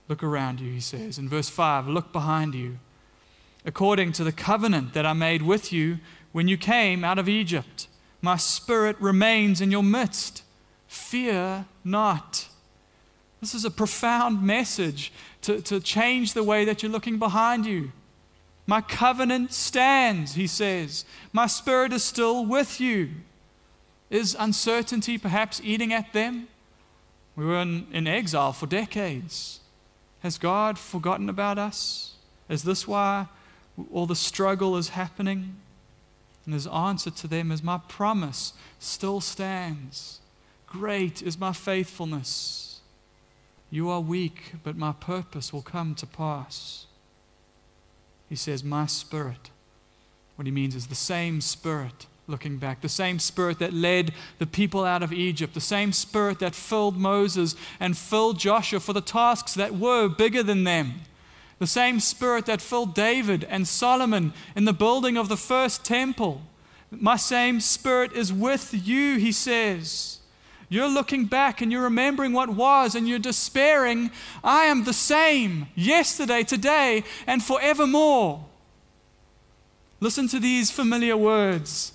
Look 0.07 0.23
around 0.23 0.59
you, 0.59 0.71
he 0.71 0.79
says. 0.79 1.17
In 1.17 1.29
verse 1.29 1.49
5, 1.49 1.87
look 1.87 2.11
behind 2.11 2.55
you. 2.55 2.79
According 3.65 4.13
to 4.13 4.23
the 4.23 4.31
covenant 4.31 4.93
that 4.93 5.05
I 5.05 5.13
made 5.13 5.41
with 5.41 5.71
you 5.71 5.99
when 6.31 6.47
you 6.47 6.57
came 6.57 7.03
out 7.03 7.19
of 7.19 7.29
Egypt. 7.29 7.87
My 8.21 8.35
spirit 8.35 8.95
remains 8.99 9.61
in 9.61 9.71
your 9.71 9.83
midst. 9.83 10.43
Fear 10.87 11.65
not. 11.83 12.47
This 13.39 13.53
is 13.53 13.65
a 13.65 13.71
profound 13.71 14.41
message 14.43 15.13
to, 15.41 15.61
to 15.61 15.79
change 15.79 16.33
the 16.33 16.43
way 16.43 16.65
that 16.65 16.83
you're 16.83 16.91
looking 16.91 17.19
behind 17.19 17.65
you. 17.65 17.91
My 18.67 18.81
covenant 18.81 19.53
stands, 19.53 20.35
he 20.35 20.45
says. 20.45 21.05
My 21.31 21.47
spirit 21.47 21.93
is 21.93 22.03
still 22.03 22.45
with 22.45 22.79
you. 22.79 23.09
Is 24.09 24.35
uncertainty 24.37 25.17
perhaps 25.17 25.61
eating 25.63 25.93
at 25.93 26.13
them? 26.13 26.47
We 27.35 27.45
were 27.45 27.59
in, 27.59 27.87
in 27.93 28.07
exile 28.07 28.53
for 28.53 28.65
decades. 28.67 29.59
Has 30.21 30.37
God 30.37 30.77
forgotten 30.77 31.29
about 31.29 31.57
us? 31.57 32.15
Is 32.49 32.63
this 32.63 32.87
why 32.87 33.27
all 33.91 34.05
the 34.05 34.15
struggle 34.15 34.75
is 34.75 34.89
happening? 34.89 35.55
And 36.45 36.53
his 36.53 36.67
answer 36.67 37.11
to 37.11 37.27
them 37.27 37.51
is, 37.51 37.61
My 37.61 37.77
promise 37.77 38.53
still 38.79 39.21
stands. 39.21 40.19
Great 40.65 41.21
is 41.21 41.39
my 41.39 41.53
faithfulness. 41.53 42.81
You 43.69 43.89
are 43.89 44.01
weak, 44.01 44.53
but 44.63 44.75
my 44.75 44.93
purpose 44.93 45.53
will 45.53 45.61
come 45.61 45.93
to 45.95 46.07
pass. 46.07 46.87
He 48.27 48.35
says, 48.35 48.63
My 48.63 48.87
spirit. 48.87 49.51
What 50.35 50.45
he 50.45 50.51
means 50.51 50.75
is 50.75 50.87
the 50.87 50.95
same 50.95 51.41
spirit 51.41 52.07
looking 52.29 52.57
back, 52.57 52.81
the 52.81 52.89
same 52.89 53.19
spirit 53.19 53.59
that 53.59 53.73
led 53.73 54.13
the 54.37 54.45
people 54.45 54.85
out 54.85 55.03
of 55.03 55.11
Egypt, 55.11 55.53
the 55.53 55.59
same 55.59 55.91
spirit 55.91 56.39
that 56.39 56.55
filled 56.55 56.97
Moses 56.97 57.55
and 57.79 57.97
filled 57.97 58.39
Joshua 58.39 58.79
for 58.79 58.93
the 58.93 59.01
tasks 59.01 59.53
that 59.55 59.75
were 59.75 60.07
bigger 60.07 60.43
than 60.43 60.63
them. 60.63 61.01
The 61.57 61.67
same 61.67 61.99
spirit 61.99 62.45
that 62.45 62.61
filled 62.61 62.93
David 62.93 63.43
and 63.49 63.67
Solomon 63.67 64.33
in 64.55 64.65
the 64.65 64.73
building 64.73 65.17
of 65.17 65.27
the 65.27 65.35
first 65.35 65.83
temple. 65.83 66.41
My 66.91 67.17
same 67.17 67.59
spirit 67.59 68.13
is 68.13 68.31
with 68.31 68.73
you, 68.73 69.17
he 69.17 69.31
says. 69.31 70.19
You're 70.69 70.87
looking 70.87 71.25
back 71.25 71.61
and 71.61 71.71
you're 71.71 71.83
remembering 71.83 72.31
what 72.31 72.49
was 72.49 72.95
and 72.95 73.07
you're 73.07 73.19
despairing. 73.19 74.11
I 74.43 74.65
am 74.65 74.83
the 74.83 74.93
same 74.93 75.67
yesterday, 75.75 76.43
today, 76.43 77.03
and 77.25 77.43
forevermore. 77.43 78.45
Listen 79.99 80.27
to 80.29 80.39
these 80.39 80.71
familiar 80.71 81.17
words 81.17 81.93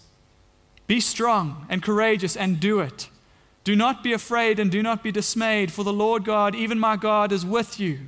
Be 0.86 1.00
strong 1.00 1.66
and 1.68 1.82
courageous 1.82 2.36
and 2.36 2.60
do 2.60 2.80
it. 2.80 3.08
Do 3.64 3.74
not 3.74 4.02
be 4.02 4.12
afraid 4.12 4.58
and 4.58 4.70
do 4.70 4.82
not 4.82 5.02
be 5.02 5.10
dismayed, 5.10 5.72
for 5.72 5.84
the 5.84 5.92
Lord 5.92 6.24
God, 6.24 6.54
even 6.54 6.78
my 6.78 6.96
God, 6.96 7.32
is 7.32 7.46
with 7.46 7.80
you. 7.80 8.00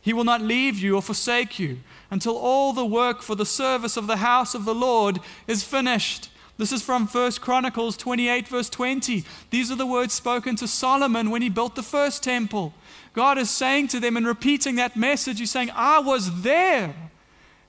He 0.00 0.12
will 0.12 0.24
not 0.24 0.40
leave 0.40 0.78
you 0.78 0.94
or 0.96 1.02
forsake 1.02 1.58
you 1.58 1.80
until 2.10 2.36
all 2.36 2.72
the 2.72 2.86
work 2.86 3.22
for 3.22 3.34
the 3.34 3.44
service 3.44 3.96
of 3.96 4.06
the 4.06 4.18
house 4.18 4.54
of 4.54 4.64
the 4.64 4.74
Lord 4.74 5.18
is 5.46 5.64
finished. 5.64 6.30
This 6.58 6.72
is 6.72 6.82
from 6.82 7.06
1 7.06 7.32
Chronicles 7.32 7.96
28, 7.98 8.48
verse 8.48 8.70
20. 8.70 9.24
These 9.50 9.70
are 9.70 9.76
the 9.76 9.84
words 9.84 10.14
spoken 10.14 10.56
to 10.56 10.68
Solomon 10.68 11.30
when 11.30 11.42
he 11.42 11.50
built 11.50 11.74
the 11.74 11.82
first 11.82 12.22
temple. 12.22 12.72
God 13.12 13.36
is 13.36 13.50
saying 13.50 13.88
to 13.88 14.00
them 14.00 14.16
and 14.16 14.26
repeating 14.26 14.76
that 14.76 14.96
message, 14.96 15.38
He's 15.38 15.50
saying, 15.50 15.70
I 15.74 15.98
was 15.98 16.42
there 16.42 16.94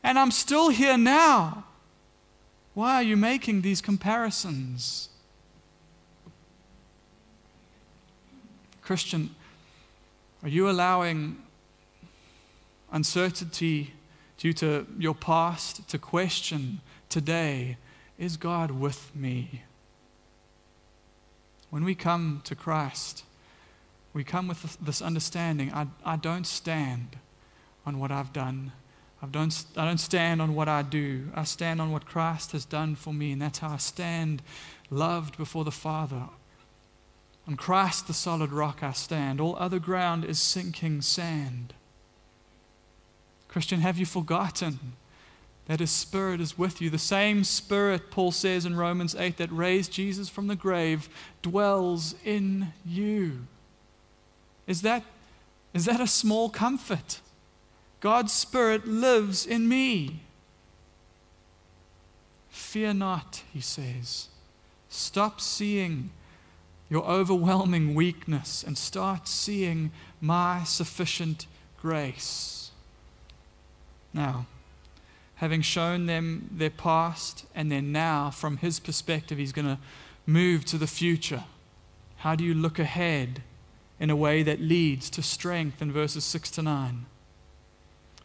and 0.03 0.17
I'm 0.17 0.31
still 0.31 0.69
here 0.69 0.97
now. 0.97 1.65
Why 2.77 2.93
are 2.93 3.01
you 3.01 3.17
making 3.17 3.63
these 3.63 3.81
comparisons? 3.81 5.09
Christian, 8.83 9.33
are 10.43 10.47
you 10.47 10.69
allowing 10.69 11.41
uncertainty 12.91 13.95
due 14.37 14.53
to 14.53 14.85
your 14.99 15.15
past 15.15 15.89
to 15.89 15.97
question 15.97 16.81
today 17.09 17.77
is 18.19 18.37
God 18.37 18.69
with 18.69 19.09
me? 19.15 19.63
When 21.71 21.83
we 21.83 21.95
come 21.95 22.41
to 22.43 22.53
Christ, 22.53 23.23
we 24.13 24.23
come 24.23 24.47
with 24.47 24.77
this 24.79 25.01
understanding 25.01 25.73
I, 25.73 25.87
I 26.05 26.15
don't 26.15 26.45
stand 26.45 27.17
on 27.87 27.97
what 27.97 28.11
I've 28.11 28.33
done. 28.33 28.71
I 29.21 29.25
don't, 29.25 29.65
I 29.75 29.86
don't 29.86 29.99
stand 29.99 30.41
on 30.41 30.53
what 30.53 30.67
I 30.67 30.84
do. 30.84 31.30
I 31.34 31.43
stand 31.43 31.82
on 31.82 31.91
what 31.91 32.06
Christ 32.06 32.51
has 32.51 32.65
done 32.65 32.95
for 32.95 33.13
me, 33.13 33.32
and 33.32 33.41
that's 33.41 33.60
how 33.60 33.69
I 33.69 33.77
stand 33.77 34.41
loved 34.89 35.38
before 35.38 35.63
the 35.63 35.71
Father. 35.71 36.23
On 37.47 37.56
Christ, 37.56 38.08
the 38.08 38.13
solid 38.13 38.51
rock, 38.51 38.84
I 38.84 38.91
stand. 38.91 39.41
All 39.41 39.56
other 39.58 39.80
ground 39.80 40.25
is 40.25 40.39
sinking 40.39 41.01
sand. 41.01 41.73
Christian, 43.47 43.80
have 43.80 43.97
you 43.97 44.06
forgotten 44.06 44.93
that 45.67 45.82
his 45.82 45.91
spirit 45.91 46.39
is 46.39 46.58
with 46.58 46.82
you. 46.82 46.89
The 46.89 46.97
same 46.97 47.43
spirit, 47.43 48.10
Paul 48.10 48.32
says 48.32 48.65
in 48.65 48.77
Romans 48.77 49.15
8, 49.15 49.38
that 49.38 49.51
raised 49.51 49.91
Jesus 49.91 50.30
from 50.30 50.47
the 50.47 50.56
grave 50.56 51.10
dwells 51.41 52.15
in 52.23 52.73
you. 52.86 53.47
Is 54.65 54.82
that, 54.82 55.03
is 55.73 55.86
that 55.86 55.99
a 55.99 56.08
small 56.08 56.49
comfort? 56.49 57.19
God's 57.99 58.33
spirit 58.33 58.88
lives 58.88 59.45
in 59.45 59.67
me. 59.67 60.21
Fear 62.49 62.95
not, 62.95 63.43
he 63.53 63.62
says. 63.62 64.27
Stop 64.89 65.41
seeing 65.41 66.12
your 66.89 67.03
overwhelming 67.05 67.95
weakness 67.95 68.63
and 68.63 68.77
start 68.77 69.27
seeing 69.27 69.91
my 70.21 70.63
sufficient 70.63 71.47
grace. 71.81 72.71
Now, 74.13 74.45
having 75.36 75.62
shown 75.62 76.05
them 76.05 76.49
their 76.51 76.69
past 76.69 77.45
and 77.53 77.71
their 77.71 77.81
now, 77.81 78.31
from 78.31 78.57
his 78.57 78.79
perspective, 78.79 79.38
he's 79.38 79.51
going 79.51 79.67
to 79.67 79.79
move 80.25 80.65
to 80.65 80.77
the 80.77 80.88
future. 80.88 81.43
How 82.17 82.36
do 82.36 82.43
you 82.43 82.53
look 82.53 82.79
ahead 82.79 83.41
in 83.99 84.10
a 84.10 84.15
way 84.15 84.43
that 84.43 84.60
leads 84.60 85.10
to 85.12 85.21
strength 85.21 85.81
in 85.81 85.91
verses 85.91 86.23
6 86.23 86.51
to 86.51 86.62
9? 86.62 87.05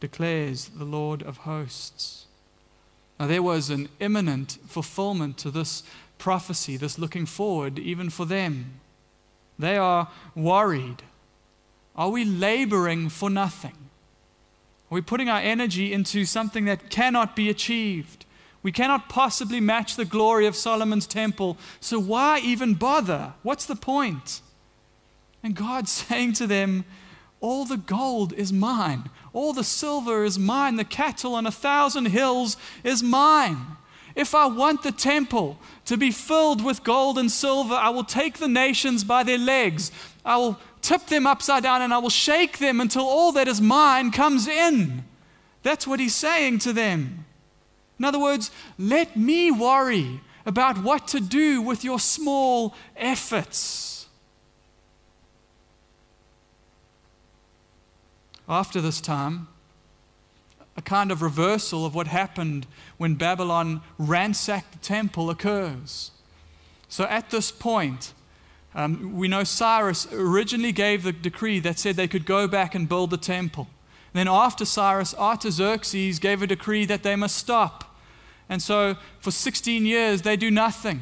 declares 0.00 0.68
the 0.68 0.84
Lord 0.84 1.22
of 1.22 1.38
hosts. 1.38 2.26
Now, 3.18 3.26
there 3.26 3.42
was 3.42 3.70
an 3.70 3.88
imminent 3.98 4.58
fulfillment 4.66 5.38
to 5.38 5.50
this 5.50 5.82
prophecy, 6.18 6.76
this 6.76 6.98
looking 6.98 7.26
forward, 7.26 7.78
even 7.78 8.10
for 8.10 8.24
them. 8.24 8.80
They 9.58 9.76
are 9.76 10.08
worried. 10.34 11.02
Are 11.94 12.10
we 12.10 12.24
laboring 12.24 13.08
for 13.08 13.30
nothing? 13.30 13.76
Are 14.90 14.94
we 14.94 15.00
putting 15.00 15.28
our 15.28 15.40
energy 15.40 15.92
into 15.92 16.24
something 16.24 16.66
that 16.66 16.90
cannot 16.90 17.34
be 17.34 17.48
achieved? 17.48 18.26
We 18.62 18.72
cannot 18.72 19.08
possibly 19.08 19.60
match 19.60 19.96
the 19.96 20.04
glory 20.04 20.46
of 20.46 20.56
Solomon's 20.56 21.06
temple, 21.06 21.56
so 21.80 21.98
why 21.98 22.40
even 22.40 22.74
bother? 22.74 23.34
What's 23.42 23.64
the 23.64 23.76
point? 23.76 24.40
And 25.42 25.54
God's 25.54 25.92
saying 26.08 26.34
to 26.34 26.46
them, 26.46 26.84
All 27.40 27.64
the 27.64 27.76
gold 27.76 28.32
is 28.34 28.52
mine. 28.52 29.08
All 29.36 29.52
the 29.52 29.64
silver 29.64 30.24
is 30.24 30.38
mine. 30.38 30.76
The 30.76 30.84
cattle 30.84 31.34
on 31.34 31.46
a 31.46 31.50
thousand 31.50 32.06
hills 32.06 32.56
is 32.82 33.02
mine. 33.02 33.58
If 34.14 34.34
I 34.34 34.46
want 34.46 34.82
the 34.82 34.92
temple 34.92 35.58
to 35.84 35.98
be 35.98 36.10
filled 36.10 36.64
with 36.64 36.82
gold 36.82 37.18
and 37.18 37.30
silver, 37.30 37.74
I 37.74 37.90
will 37.90 38.02
take 38.02 38.38
the 38.38 38.48
nations 38.48 39.04
by 39.04 39.24
their 39.24 39.36
legs. 39.36 39.92
I 40.24 40.38
will 40.38 40.58
tip 40.80 41.08
them 41.08 41.26
upside 41.26 41.64
down 41.64 41.82
and 41.82 41.92
I 41.92 41.98
will 41.98 42.08
shake 42.08 42.56
them 42.56 42.80
until 42.80 43.02
all 43.02 43.30
that 43.32 43.46
is 43.46 43.60
mine 43.60 44.10
comes 44.10 44.48
in. 44.48 45.04
That's 45.62 45.86
what 45.86 46.00
he's 46.00 46.14
saying 46.14 46.60
to 46.60 46.72
them. 46.72 47.26
In 47.98 48.06
other 48.06 48.18
words, 48.18 48.50
let 48.78 49.18
me 49.18 49.50
worry 49.50 50.22
about 50.46 50.82
what 50.82 51.08
to 51.08 51.20
do 51.20 51.60
with 51.60 51.84
your 51.84 52.00
small 52.00 52.74
efforts. 52.96 53.95
After 58.48 58.80
this 58.80 59.00
time, 59.00 59.48
a 60.76 60.82
kind 60.82 61.10
of 61.10 61.22
reversal 61.22 61.86
of 61.86 61.94
what 61.94 62.06
happened 62.06 62.66
when 62.98 63.14
Babylon 63.14 63.80
ransacked 63.98 64.72
the 64.72 64.78
temple 64.78 65.30
occurs. 65.30 66.10
So 66.88 67.04
at 67.04 67.30
this 67.30 67.50
point, 67.50 68.12
um, 68.74 69.16
we 69.16 69.26
know 69.26 69.42
Cyrus 69.42 70.06
originally 70.12 70.72
gave 70.72 71.02
the 71.02 71.12
decree 71.12 71.60
that 71.60 71.78
said 71.78 71.96
they 71.96 72.06
could 72.06 72.26
go 72.26 72.46
back 72.46 72.74
and 72.74 72.88
build 72.88 73.10
the 73.10 73.16
temple. 73.16 73.68
And 74.12 74.20
then 74.20 74.28
after 74.28 74.64
Cyrus, 74.64 75.14
Artaxerxes 75.14 76.18
gave 76.18 76.42
a 76.42 76.46
decree 76.46 76.84
that 76.84 77.02
they 77.02 77.16
must 77.16 77.36
stop. 77.36 77.96
And 78.48 78.62
so 78.62 78.96
for 79.20 79.30
16 79.30 79.86
years, 79.86 80.22
they 80.22 80.36
do 80.36 80.50
nothing. 80.50 81.00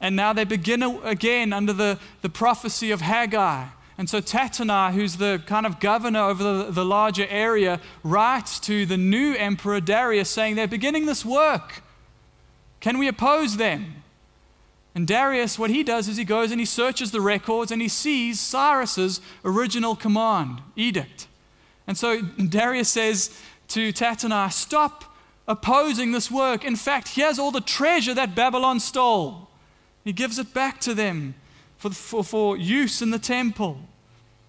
And 0.00 0.14
now 0.14 0.32
they 0.32 0.44
begin 0.44 0.82
again 0.82 1.52
under 1.52 1.72
the, 1.72 1.98
the 2.20 2.28
prophecy 2.28 2.90
of 2.90 3.00
Haggai. 3.00 3.66
And 3.96 4.10
so 4.10 4.20
Tattenai, 4.20 4.92
who's 4.92 5.16
the 5.16 5.42
kind 5.46 5.66
of 5.66 5.78
governor 5.78 6.20
over 6.20 6.42
the, 6.42 6.70
the 6.70 6.84
larger 6.84 7.26
area, 7.28 7.80
writes 8.02 8.58
to 8.60 8.86
the 8.86 8.96
new 8.96 9.34
emperor 9.34 9.80
Darius 9.80 10.30
saying, 10.30 10.56
They're 10.56 10.66
beginning 10.66 11.06
this 11.06 11.24
work. 11.24 11.82
Can 12.80 12.98
we 12.98 13.06
oppose 13.06 13.56
them? 13.56 14.02
And 14.94 15.06
Darius, 15.06 15.58
what 15.58 15.70
he 15.70 15.82
does 15.82 16.08
is 16.08 16.16
he 16.16 16.24
goes 16.24 16.50
and 16.50 16.60
he 16.60 16.66
searches 16.66 17.10
the 17.10 17.20
records 17.20 17.72
and 17.72 17.82
he 17.82 17.88
sees 17.88 18.38
Cyrus's 18.40 19.20
original 19.44 19.96
command, 19.96 20.60
edict. 20.76 21.26
And 21.86 21.98
so 21.98 22.20
Darius 22.20 22.88
says 22.88 23.36
to 23.68 23.92
Tattenai, 23.92 24.52
Stop 24.52 25.04
opposing 25.46 26.12
this 26.12 26.30
work. 26.30 26.64
In 26.64 26.76
fact, 26.76 27.08
here's 27.08 27.38
all 27.38 27.50
the 27.50 27.60
treasure 27.60 28.14
that 28.14 28.34
Babylon 28.34 28.80
stole. 28.80 29.48
He 30.04 30.12
gives 30.12 30.38
it 30.38 30.54
back 30.54 30.80
to 30.82 30.94
them 30.94 31.34
for, 31.84 31.90
for, 31.90 32.24
for 32.24 32.56
use 32.56 33.02
in 33.02 33.10
the 33.10 33.18
temple. 33.18 33.78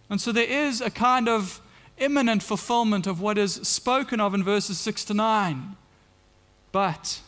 And 0.10 0.22
so 0.22 0.32
there 0.32 0.48
is 0.48 0.80
a 0.80 0.90
kind 0.90 1.28
of 1.28 1.62
imminent 1.98 2.44
fulfillment 2.44 3.08
of 3.08 3.20
what 3.20 3.38
is 3.38 3.56
spoken 3.56 4.22
of 4.22 4.34
in 4.34 4.44
verses 4.44 4.78
6 4.80 5.06
to 5.06 5.14
9. 5.14 5.76
But 6.72 7.22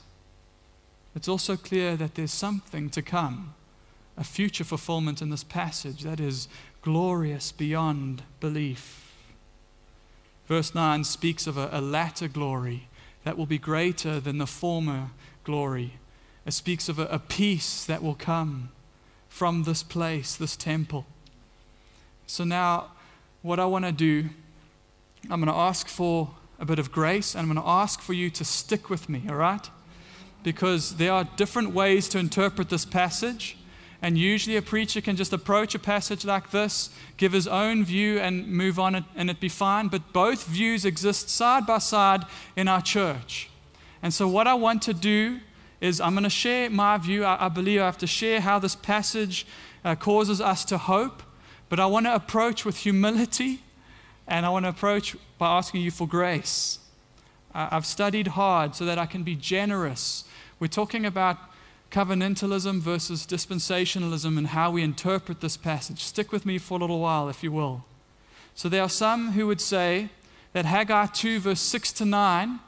it's 1.16 1.28
also 1.28 1.58
clear 1.58 1.96
that 1.98 2.16
there's 2.16 2.32
something 2.32 2.90
to 2.92 3.02
come, 3.02 3.54
a 4.18 4.24
future 4.24 4.64
fulfillment 4.64 5.22
in 5.22 5.30
this 5.30 5.44
passage 5.44 6.04
that 6.04 6.20
is 6.20 6.48
glorious 6.82 7.52
beyond 7.52 8.24
belief. 8.40 9.14
Verse 10.48 10.74
9 10.74 11.04
speaks 11.04 11.48
of 11.48 11.58
a, 11.58 11.70
a 11.72 11.82
latter 11.82 12.30
glory 12.30 12.88
that 13.26 13.38
will 13.38 13.46
be 13.46 13.58
greater 13.58 14.22
than 14.22 14.38
the 14.38 14.48
former 14.48 15.10
glory. 15.44 15.94
It 16.46 16.54
speaks 16.54 16.88
of 16.88 16.98
a, 16.98 17.08
a 17.08 17.20
peace 17.20 17.84
that 17.86 18.02
will 18.02 18.16
come 18.16 18.70
from 19.38 19.66
this 19.66 19.84
place, 19.84 20.36
this 20.36 20.56
temple. 20.56 21.06
So 22.26 22.44
now, 22.44 22.88
what 23.44 23.60
I 23.60 23.66
want 23.66 23.86
to 23.86 23.92
do, 23.92 24.32
I'm 25.30 25.40
going 25.40 25.54
to 25.54 25.60
ask 25.60 25.88
for 25.88 26.32
a 26.60 26.66
bit 26.66 26.80
of 26.80 26.92
grace, 26.92 27.36
and 27.36 27.42
I'm 27.42 27.54
going 27.54 27.64
to 27.64 27.70
ask 27.70 28.02
for 28.02 28.14
you 28.14 28.32
to 28.32 28.44
stick 28.44 28.90
with 28.90 29.08
me, 29.08 29.22
all 29.30 29.36
right? 29.36 29.70
Because 30.42 30.96
there 30.96 31.12
are 31.12 31.24
different 31.36 31.72
ways 31.72 32.10
to 32.10 32.18
interpret 32.18 32.70
this 32.70 32.84
passage. 32.84 33.60
And 34.02 34.18
usually, 34.18 34.58
a 34.58 34.62
preacher 34.64 35.02
can 35.02 35.16
just 35.16 35.32
approach 35.32 35.76
a 35.76 35.80
passage 35.80 36.26
like 36.26 36.50
this, 36.50 36.90
give 37.18 37.34
his 37.34 37.48
own 37.48 37.86
view, 37.86 38.18
and 38.18 38.48
move 38.48 38.80
on, 38.80 38.96
and 38.96 39.30
it'd 39.30 39.40
be 39.40 39.50
fine. 39.50 39.88
But 39.88 40.14
both 40.14 40.48
views 40.48 40.84
exist 40.84 41.30
side 41.30 41.68
by 41.68 41.78
side 41.78 42.24
in 42.56 42.68
our 42.68 42.82
church. 42.82 43.52
And 44.02 44.12
so, 44.12 44.28
what 44.28 44.48
I 44.48 44.56
want 44.56 44.82
to 44.84 44.96
do 44.96 45.42
is 45.80 46.02
I'm 46.02 46.14
going 46.14 46.24
to 46.24 46.30
share 46.30 46.70
my 46.70 46.98
view. 46.98 47.24
I, 47.24 47.46
I, 47.46 47.50
believe 47.50 47.82
I 47.82 47.86
have 47.86 47.98
to 48.00 48.08
share 48.08 48.42
how 48.42 48.60
this 48.60 48.76
passage 48.76 49.46
uh, 49.86 49.96
causes 49.96 50.42
us 50.42 50.66
to 50.66 50.78
hope, 50.78 51.24
but 51.70 51.80
I 51.80 51.86
want 51.86 52.06
to 52.06 52.16
approach 52.16 52.66
with 52.66 52.78
humility 52.78 53.62
and 54.28 54.46
I 54.46 54.50
want 54.50 54.66
to 54.66 54.70
approach 54.70 55.16
by 55.38 55.48
asking 55.48 55.82
you 55.82 55.92
for 55.92 56.08
grace. 56.08 56.80
I, 57.54 57.70
I've 57.72 57.86
studied 57.86 58.30
hard 58.30 58.76
so 58.76 58.86
that 58.86 58.98
I 58.98 59.06
can 59.06 59.24
be 59.24 59.36
generous. 59.36 60.24
We're 60.60 60.68
talking 60.68 61.06
about 61.06 61.38
covenantalism 61.92 62.82
versus 62.82 63.26
dispensationalism 63.26 64.38
and 64.38 64.48
how 64.48 64.72
we 64.72 64.84
interpret 64.84 65.42
this 65.42 65.56
passage. 65.58 66.04
Stick 66.04 66.32
with 66.32 66.46
me 66.46 66.58
for 66.58 66.78
a 66.78 66.82
little 66.82 67.00
while, 67.00 67.30
if 67.30 67.44
you 67.44 67.52
will. 67.52 67.86
So, 68.56 68.68
there 68.68 68.82
are 68.82 68.90
some 68.90 69.34
who 69.34 69.48
would 69.48 69.62
say 69.62 70.10
that 70.54 70.66
Haggai 70.66 71.06
2, 71.06 71.40
verse 71.40 71.62
6 71.62 71.94
to 71.94 72.06
9, 72.06 72.60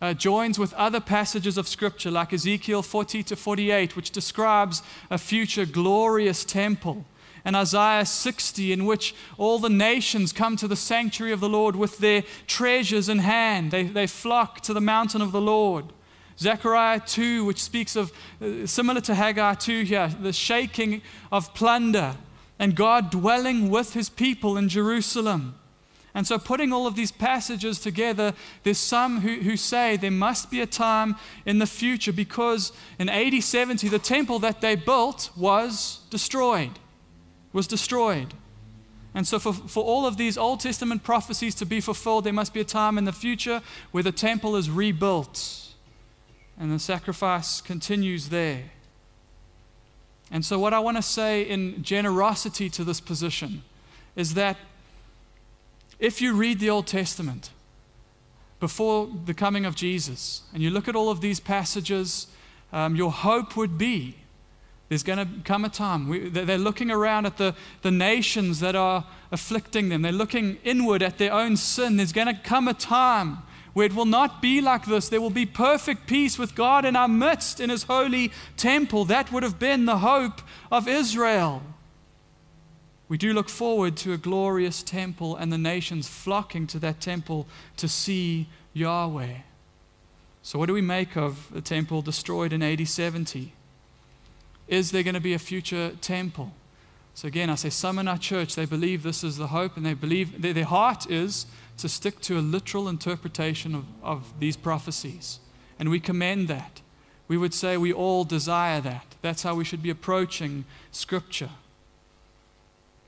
uh, 0.00 0.14
joins 0.14 0.58
with 0.58 0.74
other 0.74 1.00
passages 1.00 1.58
of 1.58 1.68
Scripture, 1.68 2.10
like 2.10 2.32
Ezekiel 2.32 2.82
40 2.82 3.22
to 3.24 3.36
48, 3.36 3.96
which 3.96 4.10
describes 4.10 4.82
a 5.10 5.18
future 5.18 5.66
glorious 5.66 6.44
temple, 6.44 7.04
and 7.44 7.56
Isaiah 7.56 8.04
60, 8.04 8.72
in 8.72 8.84
which 8.84 9.14
all 9.36 9.58
the 9.58 9.70
nations 9.70 10.32
come 10.32 10.56
to 10.56 10.68
the 10.68 10.76
sanctuary 10.76 11.32
of 11.32 11.40
the 11.40 11.48
Lord 11.48 11.76
with 11.76 11.98
their 11.98 12.22
treasures 12.46 13.08
in 13.08 13.18
hand. 13.20 13.70
They, 13.70 13.84
they 13.84 14.06
flock 14.06 14.60
to 14.62 14.74
the 14.74 14.80
mountain 14.80 15.22
of 15.22 15.32
the 15.32 15.40
Lord. 15.40 15.86
Zechariah 16.38 17.00
2, 17.00 17.44
which 17.44 17.62
speaks 17.62 17.96
of, 17.96 18.12
uh, 18.40 18.66
similar 18.66 19.00
to 19.02 19.14
Haggai 19.14 19.54
2 19.54 19.82
here, 19.82 20.08
the 20.08 20.32
shaking 20.32 21.02
of 21.32 21.52
plunder 21.54 22.16
and 22.58 22.74
God 22.74 23.10
dwelling 23.10 23.70
with 23.70 23.94
his 23.94 24.08
people 24.08 24.56
in 24.56 24.68
Jerusalem. 24.68 25.58
And 26.14 26.26
so, 26.26 26.38
putting 26.38 26.72
all 26.72 26.86
of 26.86 26.96
these 26.96 27.12
passages 27.12 27.78
together, 27.78 28.32
there's 28.62 28.78
some 28.78 29.20
who, 29.20 29.40
who 29.40 29.56
say 29.56 29.96
there 29.96 30.10
must 30.10 30.50
be 30.50 30.60
a 30.60 30.66
time 30.66 31.16
in 31.44 31.58
the 31.58 31.66
future 31.66 32.12
because 32.12 32.72
in 32.98 33.08
AD 33.08 33.42
70, 33.42 33.88
the 33.88 33.98
temple 33.98 34.38
that 34.38 34.60
they 34.60 34.74
built 34.74 35.30
was 35.36 36.00
destroyed. 36.10 36.78
Was 37.52 37.66
destroyed. 37.66 38.34
And 39.14 39.26
so, 39.26 39.38
for, 39.38 39.52
for 39.52 39.84
all 39.84 40.06
of 40.06 40.16
these 40.16 40.38
Old 40.38 40.60
Testament 40.60 41.02
prophecies 41.02 41.54
to 41.56 41.66
be 41.66 41.80
fulfilled, 41.80 42.24
there 42.24 42.32
must 42.32 42.54
be 42.54 42.60
a 42.60 42.64
time 42.64 42.98
in 42.98 43.04
the 43.04 43.12
future 43.12 43.62
where 43.90 44.02
the 44.02 44.12
temple 44.12 44.56
is 44.56 44.70
rebuilt 44.70 45.74
and 46.58 46.72
the 46.72 46.78
sacrifice 46.78 47.60
continues 47.60 48.30
there. 48.30 48.64
And 50.30 50.44
so, 50.44 50.58
what 50.58 50.74
I 50.74 50.78
want 50.78 50.96
to 50.96 51.02
say 51.02 51.42
in 51.42 51.82
generosity 51.82 52.68
to 52.70 52.84
this 52.84 53.00
position 53.00 53.62
is 54.16 54.34
that 54.34 54.56
if 55.98 56.20
you 56.20 56.34
read 56.34 56.60
the 56.60 56.70
Old 56.70 56.86
Testament 56.86 57.50
before 58.60 59.08
the 59.24 59.34
coming 59.34 59.64
of 59.64 59.74
Jesus 59.74 60.42
and 60.52 60.62
you 60.62 60.70
look 60.70 60.88
at 60.88 60.96
all 60.96 61.10
of 61.10 61.20
these 61.20 61.40
passages, 61.40 62.26
um, 62.72 62.96
your 62.96 63.12
hope 63.12 63.56
would 63.56 63.78
be 63.78 64.16
there's 64.88 65.02
going 65.02 65.18
to 65.18 65.28
come 65.44 65.64
a 65.64 65.68
time. 65.68 66.08
We, 66.08 66.28
they're 66.30 66.56
looking 66.56 66.90
around 66.90 67.26
at 67.26 67.36
the, 67.36 67.54
the 67.82 67.90
nations 67.90 68.60
that 68.60 68.74
are 68.74 69.04
afflicting 69.30 69.90
them, 69.90 70.02
they're 70.02 70.12
looking 70.12 70.58
inward 70.64 71.02
at 71.02 71.18
their 71.18 71.32
own 71.32 71.56
sin. 71.56 71.96
There's 71.96 72.12
going 72.12 72.34
to 72.34 72.40
come 72.42 72.68
a 72.68 72.74
time 72.74 73.38
where 73.74 73.84
it 73.86 73.94
will 73.94 74.06
not 74.06 74.40
be 74.40 74.60
like 74.60 74.86
this. 74.86 75.08
There 75.08 75.20
will 75.20 75.30
be 75.30 75.46
perfect 75.46 76.06
peace 76.06 76.38
with 76.38 76.54
God 76.54 76.84
in 76.84 76.96
our 76.96 77.08
midst 77.08 77.60
in 77.60 77.68
His 77.70 77.82
holy 77.82 78.32
temple. 78.56 79.04
That 79.04 79.30
would 79.30 79.42
have 79.42 79.58
been 79.58 79.84
the 79.84 79.98
hope 79.98 80.40
of 80.72 80.88
Israel. 80.88 81.62
We 83.08 83.16
do 83.16 83.32
look 83.32 83.48
forward 83.48 83.96
to 83.98 84.12
a 84.12 84.18
glorious 84.18 84.82
temple 84.82 85.34
and 85.34 85.52
the 85.52 85.58
nations 85.58 86.08
flocking 86.08 86.66
to 86.68 86.78
that 86.80 87.00
temple 87.00 87.46
to 87.78 87.88
see 87.88 88.48
Yahweh. 88.74 89.38
So, 90.42 90.58
what 90.58 90.66
do 90.66 90.72
we 90.72 90.82
make 90.82 91.16
of 91.16 91.48
the 91.52 91.60
temple 91.60 92.02
destroyed 92.02 92.52
in 92.52 92.62
AD 92.62 92.86
70? 92.86 93.52
Is 94.66 94.90
there 94.90 95.02
going 95.02 95.14
to 95.14 95.20
be 95.20 95.34
a 95.34 95.38
future 95.38 95.92
temple? 96.00 96.52
So, 97.14 97.26
again, 97.26 97.50
I 97.50 97.54
say 97.54 97.70
some 97.70 97.98
in 97.98 98.06
our 98.06 98.18
church, 98.18 98.54
they 98.54 98.66
believe 98.66 99.02
this 99.02 99.24
is 99.24 99.38
the 99.38 99.48
hope, 99.48 99.76
and 99.76 99.84
they 99.84 99.94
believe 99.94 100.40
their, 100.40 100.64
heart 100.64 101.10
is 101.10 101.46
to 101.78 101.88
stick 101.88 102.20
to 102.20 102.38
a 102.38 102.40
literal 102.40 102.88
interpretation 102.88 103.74
of, 103.74 103.84
of 104.02 104.38
these 104.38 104.56
prophecies. 104.56 105.40
And 105.78 105.90
we 105.90 105.98
commend 105.98 106.48
that. 106.48 106.80
We 107.26 107.36
would 107.36 107.54
say 107.54 107.76
we 107.76 107.92
all 107.92 108.24
desire 108.24 108.80
that. 108.82 109.16
That's 109.20 109.42
how 109.42 109.54
we 109.54 109.64
should 109.64 109.82
be 109.82 109.90
approaching 109.90 110.64
Scripture. 110.92 111.50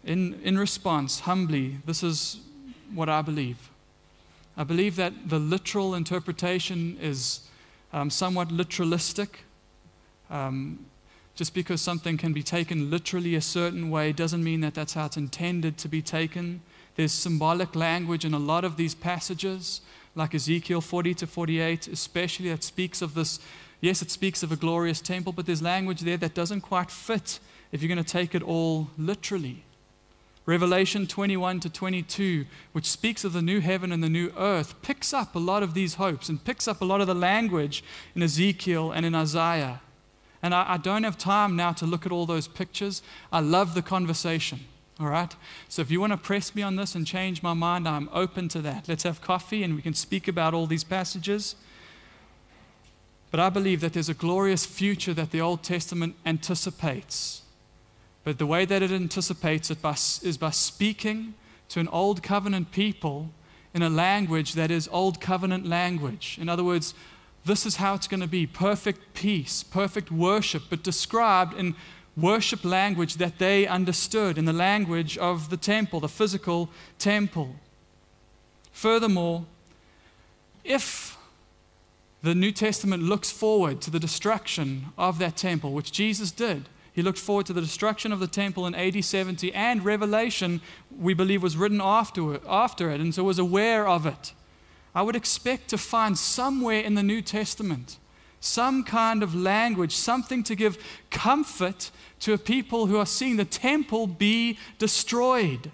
In, 0.05 0.41
in 0.43 0.59
response, 0.59 1.21
humbly, 1.21 1.79
this 1.85 2.03
is 2.03 2.41
what 2.95 3.09
I 3.09 3.23
believe. 3.23 3.71
I 4.57 4.65
believe 4.65 4.97
that 4.97 5.29
the 5.29 5.39
literal 5.39 5.95
interpretation 5.95 6.99
is 7.01 7.41
um, 7.93 8.11
somewhat 8.11 8.49
literalistic. 8.49 9.29
Um, 10.31 10.87
just 11.35 11.55
because 11.55 11.81
something 11.81 12.19
can 12.19 12.33
be 12.33 12.43
taken 12.43 12.91
literally 12.91 13.35
a 13.35 13.41
certain 13.41 13.91
way 13.91 14.13
doesn't 14.13 14.45
mean 14.45 14.61
that 14.61 14.75
that's 14.75 14.95
how 14.95 15.07
it's 15.07 15.17
intended 15.17 15.79
to 15.79 15.89
be 15.89 16.03
taken. 16.03 16.61
There's 16.97 17.13
symbolic 17.13 17.75
language 17.75 18.25
in 18.25 18.35
a 18.35 18.39
lot 18.39 18.65
of 18.65 18.77
these 18.77 18.95
passages, 18.95 19.81
like 20.15 20.35
Ezekiel 20.35 20.81
40 20.81 21.15
to 21.15 21.27
48, 21.27 21.89
especially 21.89 22.51
that 22.51 22.63
speaks 22.63 23.01
of 23.01 23.15
this. 23.15 23.41
Yes, 23.81 24.03
it 24.03 24.11
speaks 24.11 24.43
of 24.43 24.53
a 24.53 24.57
glorious 24.57 25.01
temple, 25.01 25.33
but 25.33 25.47
there's 25.47 25.63
language 25.63 26.01
there 26.01 26.19
that 26.19 26.35
doesn't 26.35 26.61
quite 26.61 26.91
fit 26.91 27.41
if 27.73 27.81
you're 27.81 27.89
going 27.89 28.05
to 28.05 28.13
take 28.13 28.35
it 28.35 28.43
all 28.43 28.91
literally. 28.99 29.65
Revelation 30.51 31.07
21 31.07 31.61
to 31.61 31.71
22, 31.71 32.45
which 32.73 32.91
speaks 32.91 33.23
of 33.23 33.33
the 33.33 33.41
new 33.41 33.61
heaven 33.61 33.93
and 33.93 34.03
the 34.03 34.09
new 34.09 34.33
earth, 34.37 34.75
picks 34.83 35.15
up 35.15 35.37
a 35.37 35.39
lot 35.39 35.63
of 35.63 35.75
these 35.75 35.95
hopes 35.95 36.29
and 36.29 36.45
picks 36.45 36.67
up 36.67 36.81
a 36.81 36.85
lot 36.85 37.01
of 37.01 37.07
the 37.07 37.15
language 37.15 37.85
in 38.17 38.23
Ezekiel 38.23 38.91
and 38.91 39.07
in 39.07 39.15
Isaiah. 39.15 39.81
And 40.43 40.53
I, 40.53 40.73
I, 40.73 40.77
don't 40.77 41.05
have 41.05 41.17
time 41.17 41.55
now 41.55 41.71
to 41.75 41.87
look 41.87 42.05
at 42.05 42.11
all 42.11 42.27
those 42.27 42.49
pictures. 42.49 43.01
I 43.33 43.39
love 43.39 43.75
the 43.75 43.81
conversation. 43.83 44.59
All 44.99 45.07
right? 45.07 45.33
So 45.69 45.83
if 45.83 45.91
you 45.93 46.01
want 46.01 46.15
to 46.15 46.17
press 46.17 46.53
me 46.53 46.63
on 46.63 46.75
this 46.75 46.97
and 46.97 47.07
change 47.07 47.45
my 47.45 47.55
mind, 47.55 47.87
I'm 47.87 48.09
open 48.13 48.49
to 48.49 48.61
that. 48.63 48.89
Let's 48.89 49.05
have 49.05 49.21
coffee 49.21 49.63
and 49.63 49.77
we 49.77 49.83
can 49.83 49.95
speak 49.95 50.27
about 50.27 50.53
all 50.53 50.67
these 50.67 50.83
passages. 50.83 51.55
But 53.31 53.39
I 53.39 53.51
believe 53.51 53.83
that 53.83 53.93
there's 53.93 54.09
a 54.09 54.15
glorious 54.15 54.67
future 54.67 55.15
that 55.15 55.31
the 55.31 55.41
Old 55.41 55.63
Testament 55.63 56.17
anticipates. 56.27 57.43
But 58.25 58.39
the 58.39 58.47
way 58.47 58.65
that 58.65 58.83
it 58.83 58.91
anticipates 58.91 59.71
it 59.71 59.81
by, 59.81 59.93
is 59.93 60.37
by 60.39 60.51
speaking 60.51 61.35
to 61.71 61.81
an 61.81 61.89
old 61.89 62.23
covenant 62.23 62.71
people 62.71 63.31
in 63.73 63.83
a 63.83 63.89
language 63.89 64.55
that 64.55 64.71
is 64.71 64.89
old 64.93 65.21
covenant 65.21 65.67
language. 65.67 66.39
In 66.41 66.49
other 66.49 66.65
words, 66.65 66.95
this 67.45 67.65
is 67.65 67.77
how 67.77 67.95
it's 67.95 68.09
going 68.09 68.21
to 68.21 68.27
be 68.27 68.47
perfect 68.47 69.15
peace, 69.15 69.63
perfect 69.63 70.11
worship, 70.11 70.65
but 70.69 70.83
described 70.83 71.55
in 71.55 71.75
worship 72.17 72.65
language 72.65 73.15
that 73.15 73.39
they 73.39 73.67
understood, 73.67 74.37
in 74.37 74.45
the 74.45 74.53
language 74.53 75.17
of 75.17 75.49
the 75.49 75.57
temple, 75.57 76.01
the 76.01 76.09
physical 76.09 76.69
temple. 76.99 77.55
Furthermore, 78.73 79.47
if 80.65 81.17
the 82.23 82.35
New 82.35 82.53
Testament 82.53 83.03
looks 83.03 83.31
forward 83.31 83.81
to 83.81 83.91
the 83.91 84.01
destruction 84.01 84.87
of 84.99 85.19
that 85.19 85.37
temple, 85.37 85.73
which 85.73 85.93
Jesus 85.93 86.31
did, 86.31 86.69
he 86.93 87.03
looked 87.03 87.19
forward 87.19 87.47
to 87.47 87.53
the 87.53 87.61
destruction 87.61 88.13
of 88.13 88.21
the 88.21 88.27
temple 88.27 88.67
in 88.67 88.75
AD 88.75 89.05
70, 89.05 89.53
and 89.55 89.85
Revelation, 89.85 90.61
we 90.97 91.15
believe, 91.15 91.43
was 91.43 91.57
written 91.57 91.81
after 91.81 92.35
it, 92.35 92.43
after 92.49 92.91
it 92.91 93.01
and 93.01 93.15
so 93.15 93.25
was 93.25 93.39
aware 93.39 93.87
of 93.87 94.07
it. 94.07 94.33
I 94.95 95.03
would 95.03 95.17
expect 95.17 95.69
to 95.69 95.79
find 95.79 96.19
somewhere 96.19 96.81
in 96.81 96.95
the 96.95 97.03
New 97.03 97.23
Testament 97.23 97.99
some 98.41 98.83
kind 98.83 99.23
of 99.23 99.35
language, 99.35 99.95
something 99.95 100.43
to 100.45 100.57
give 100.57 100.79
comfort 101.11 101.91
to 102.21 102.33
a 102.33 102.39
people 102.39 102.87
who 102.87 102.97
are 102.97 103.07
seeing 103.07 103.37
the 103.37 103.45
temple 103.45 104.07
be 104.07 104.59
destroyed. 104.79 105.71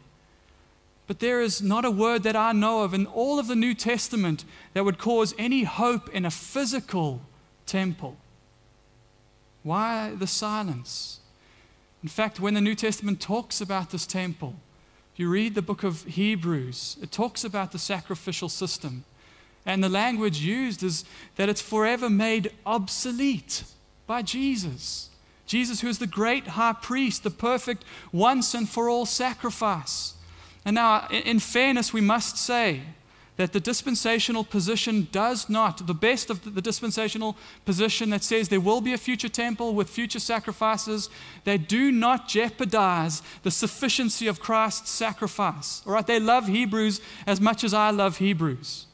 But 1.07 1.21
there 1.21 1.41
is 1.41 1.63
not 1.63 1.85
a 1.85 1.91
word 1.91 2.25
that 2.25 2.35
I 2.35 2.53
know 2.53 2.83
of 2.83 2.93
in 2.93 3.07
all 3.07 3.39
of 3.39 3.47
the 3.47 3.55
New 3.55 3.75
Testament 3.75 4.45
that 4.75 4.85
would 4.85 4.99
cause 4.99 5.35
any 5.39 5.63
hope 5.63 6.09
in 6.09 6.25
a 6.25 6.31
physical 6.31 7.23
temple. 7.65 8.17
Why 9.67 10.13
the 10.15 10.29
silence? 10.29 11.19
In 12.01 12.09
fact, 12.09 12.39
when 12.39 12.55
the 12.55 12.61
New 12.61 12.77
Testament 12.77 13.21
talks 13.21 13.61
about 13.61 13.91
this 13.91 14.07
temple, 14.07 14.55
if 15.13 15.19
you 15.19 15.29
read 15.29 15.57
the 15.57 15.61
book 15.61 15.83
of 15.83 16.05
Hebrews, 16.05 16.99
it 17.03 17.11
talks 17.11 17.43
about 17.43 17.73
the 17.73 17.79
sacrificial 17.81 18.49
system. 18.49 19.03
And 19.65 19.83
the 19.83 19.89
language 19.89 20.39
used 20.39 20.85
is 20.85 21.05
that 21.35 21.49
it's 21.49 21.61
forever 21.61 22.09
made 22.09 22.53
obsolete 22.65 23.65
by 24.07 24.23
Jesus. 24.23 25.11
Jesus, 25.47 25.81
who 25.81 25.89
is 25.89 25.99
the 25.99 26.07
great 26.07 26.47
high 26.47 26.75
priest, 26.81 27.25
the 27.25 27.31
perfect 27.31 27.85
once 28.13 28.55
and 28.55 28.69
for 28.69 28.89
all 28.89 29.05
sacrifice. 29.05 30.15
And 30.65 30.77
now, 30.77 31.09
in 31.09 31.41
fairness, 31.41 31.93
we 31.93 32.01
must 32.01 32.37
say 32.39 32.83
that 33.37 33.53
the 33.53 33.61
dispensational 33.61 34.45
position 34.45 35.09
does 35.13 35.49
not, 35.49 35.87
the 35.87 35.95
best 35.95 36.31
of 36.31 36.55
the 36.55 36.63
dispensational 36.63 37.37
position 37.65 38.11
that 38.11 38.25
says 38.25 38.49
there 38.49 38.61
will 38.61 38.81
be 38.81 38.95
a 38.95 38.99
future 38.99 39.29
temple 39.29 39.75
with 39.75 39.91
future 39.91 40.19
sacrifices, 40.19 41.11
they 41.45 41.59
do 41.59 41.93
not 41.93 42.29
jeopardize 42.29 43.23
the 43.43 43.51
sufficiency 43.51 44.27
of 44.27 44.41
Christ's 44.41 44.91
sacrifice. 44.91 45.83
All 45.87 45.93
right, 45.93 46.07
they 46.07 46.21
love 46.21 46.49
Hebrews 46.49 47.01
as 47.27 47.41
much 47.41 47.63
as 47.63 47.75
I 47.75 47.91
love 47.91 48.19
Hebrews. 48.19 48.87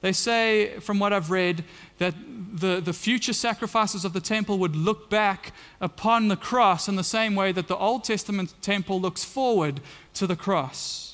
They 0.00 0.12
say, 0.12 0.78
from 0.78 1.00
what 1.00 1.12
I've 1.12 1.32
read, 1.32 1.64
that 1.98 2.14
the, 2.52 2.80
the 2.80 2.92
future 2.92 3.32
sacrifices 3.32 4.04
of 4.04 4.12
the 4.12 4.20
temple 4.20 4.58
would 4.58 4.76
look 4.76 5.10
back 5.10 5.52
upon 5.80 6.28
the 6.28 6.36
cross 6.36 6.86
in 6.86 6.94
the 6.94 7.02
same 7.02 7.34
way 7.34 7.50
that 7.50 7.66
the 7.66 7.76
Old 7.76 8.04
Testament 8.04 8.54
temple 8.62 9.00
looks 9.00 9.24
forward 9.24 9.80
to 10.14 10.28
the 10.28 10.36
cross. 10.36 11.07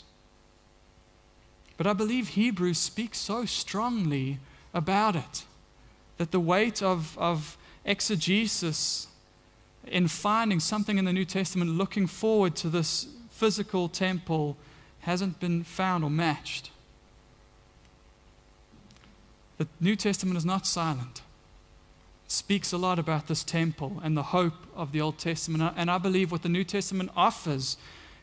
But 1.76 1.86
I 1.86 1.92
believe 1.92 2.28
Hebrews 2.28 2.78
speaks 2.78 3.18
so 3.18 3.44
strongly 3.44 4.38
about 4.72 5.16
it 5.16 5.44
that 6.18 6.30
the 6.30 6.40
weight 6.40 6.82
of, 6.82 7.18
of 7.18 7.56
exegesis 7.84 9.08
in 9.86 10.08
finding 10.08 10.60
something 10.60 10.98
in 10.98 11.04
the 11.04 11.12
New 11.12 11.24
Testament 11.24 11.72
looking 11.72 12.06
forward 12.06 12.56
to 12.56 12.68
this 12.68 13.08
physical 13.30 13.88
temple 13.88 14.56
hasn't 15.00 15.40
been 15.40 15.64
found 15.64 16.04
or 16.04 16.10
matched. 16.10 16.70
The 19.58 19.68
New 19.80 19.96
Testament 19.96 20.36
is 20.36 20.44
not 20.44 20.66
silent. 20.66 21.22
It 22.26 22.32
speaks 22.32 22.72
a 22.72 22.78
lot 22.78 22.98
about 22.98 23.26
this 23.26 23.44
temple 23.44 24.00
and 24.02 24.16
the 24.16 24.22
hope 24.22 24.66
of 24.74 24.92
the 24.92 25.00
Old 25.00 25.18
Testament. 25.18 25.74
And 25.76 25.90
I 25.90 25.98
believe 25.98 26.32
what 26.32 26.42
the 26.42 26.48
New 26.48 26.64
Testament 26.64 27.10
offers 27.16 27.76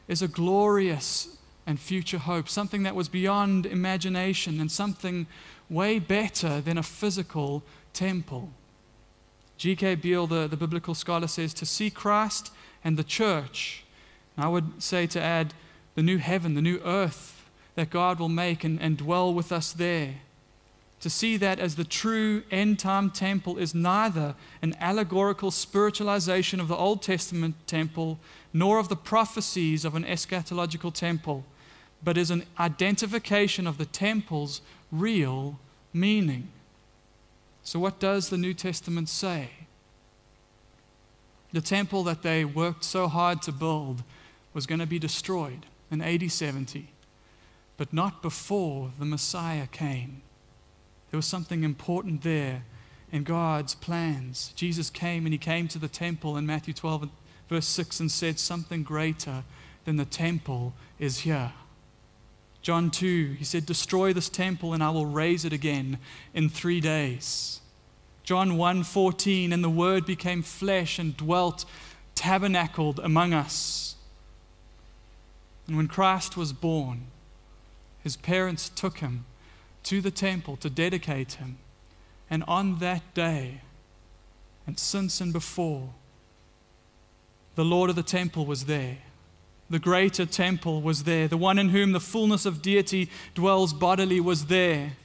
is 0.07 0.21
a 0.21 0.27
glorious 0.27 1.37
and 1.65 1.79
future 1.79 2.17
hope, 2.17 2.49
something 2.49 2.83
that 2.83 2.95
was 2.95 3.07
beyond 3.07 3.65
imagination 3.65 4.59
and 4.59 4.71
something 4.71 5.27
way 5.69 5.99
better 5.99 6.61
than 6.61 6.77
a 6.77 6.83
physical 6.83 7.63
temple. 7.93 8.49
G.K. 9.57 9.95
Beale, 9.95 10.27
the, 10.27 10.47
the 10.47 10.57
biblical 10.57 10.95
scholar, 10.95 11.27
says 11.27 11.53
to 11.53 11.65
see 11.65 11.89
Christ 11.89 12.51
and 12.83 12.97
the 12.97 13.03
church, 13.03 13.83
and 14.35 14.45
I 14.45 14.49
would 14.49 14.81
say 14.81 15.05
to 15.07 15.21
add 15.21 15.53
the 15.95 16.01
new 16.01 16.17
heaven, 16.17 16.55
the 16.55 16.61
new 16.61 16.81
earth 16.83 17.47
that 17.75 17.89
God 17.89 18.19
will 18.19 18.29
make 18.29 18.63
and, 18.63 18.81
and 18.81 18.97
dwell 18.97 19.33
with 19.33 19.51
us 19.51 19.71
there. 19.71 20.15
To 21.01 21.09
see 21.09 21.35
that 21.37 21.59
as 21.59 21.75
the 21.75 21.83
true 21.83 22.43
end 22.51 22.77
time 22.77 23.09
temple 23.09 23.57
is 23.57 23.73
neither 23.73 24.35
an 24.61 24.75
allegorical 24.79 25.49
spiritualization 25.49 26.59
of 26.59 26.67
the 26.67 26.75
Old 26.75 27.01
Testament 27.01 27.55
temple 27.65 28.19
nor 28.53 28.77
of 28.77 28.89
the 28.89 28.95
prophecies 28.95 29.83
of 29.83 29.95
an 29.95 30.03
eschatological 30.03 30.93
temple, 30.93 31.43
but 32.03 32.17
is 32.17 32.31
an 32.31 32.45
identification 32.59 33.67
of 33.67 33.77
the 33.77 33.85
temple's 33.85 34.61
real 34.91 35.59
meaning. 35.93 36.49
So, 37.63 37.79
what 37.79 37.99
does 37.99 38.29
the 38.29 38.37
New 38.37 38.53
Testament 38.53 39.09
say? 39.09 39.49
The 41.53 41.61
temple 41.61 42.03
that 42.03 42.23
they 42.23 42.45
worked 42.45 42.83
so 42.83 43.07
hard 43.07 43.41
to 43.43 43.51
build 43.51 44.03
was 44.53 44.65
going 44.65 44.79
to 44.79 44.87
be 44.87 44.99
destroyed 44.99 45.65
in 45.91 46.01
AD 46.01 46.31
70, 46.31 46.89
but 47.77 47.93
not 47.93 48.21
before 48.21 48.91
the 48.97 49.05
Messiah 49.05 49.67
came. 49.67 50.21
There 51.09 51.17
was 51.17 51.25
something 51.25 51.63
important 51.63 52.23
there 52.23 52.63
in 53.11 53.23
God's 53.23 53.75
plans. 53.75 54.53
Jesus 54.55 54.89
came 54.89 55.25
and 55.25 55.33
he 55.33 55.37
came 55.37 55.67
to 55.67 55.79
the 55.79 55.89
temple 55.89 56.37
in 56.37 56.45
Matthew 56.45 56.73
12, 56.73 57.09
verse 57.49 57.67
6, 57.67 57.99
and 57.99 58.11
said, 58.11 58.39
Something 58.39 58.83
greater 58.83 59.43
than 59.83 59.97
the 59.97 60.05
temple 60.05 60.73
is 60.99 61.19
here. 61.19 61.51
John 62.61 62.91
2, 62.91 63.35
he 63.39 63.43
said, 63.43 63.65
Destroy 63.65 64.13
this 64.13 64.29
temple 64.29 64.73
and 64.73 64.83
I 64.83 64.91
will 64.91 65.05
raise 65.05 65.45
it 65.45 65.53
again 65.53 65.97
in 66.33 66.49
three 66.49 66.79
days. 66.79 67.59
John 68.23 68.55
1 68.57 68.83
14, 68.83 69.51
and 69.51 69.63
the 69.63 69.69
Word 69.69 70.05
became 70.05 70.43
flesh 70.43 70.99
and 70.99 71.17
dwelt, 71.17 71.65
tabernacled 72.13 72.99
among 72.99 73.33
us. 73.33 73.95
And 75.67 75.75
when 75.75 75.87
Christ 75.87 76.37
was 76.37 76.53
born, 76.53 77.07
his 78.03 78.15
parents 78.15 78.69
took 78.69 78.99
him 78.99 79.25
to 79.83 80.01
the 80.01 80.11
temple 80.11 80.55
to 80.57 80.69
dedicate 80.69 81.33
him. 81.33 81.57
And 82.29 82.43
on 82.47 82.79
that 82.79 83.13
day, 83.13 83.61
and 84.67 84.77
since 84.77 85.19
and 85.19 85.33
before, 85.33 85.89
the 87.55 87.65
Lord 87.65 87.89
of 87.89 87.95
the 87.95 88.03
temple 88.03 88.45
was 88.45 88.65
there. 88.65 88.99
The 89.71 89.79
greater 89.79 90.25
temple 90.25 90.81
was 90.81 91.05
there. 91.05 91.29
The 91.29 91.37
one 91.37 91.57
in 91.57 91.69
whom 91.69 91.93
the 91.93 92.01
fullness 92.01 92.45
of 92.45 92.61
deity 92.61 93.09
dwells 93.33 93.71
bodily 93.71 94.19
was 94.19 94.47
there. 94.47 94.97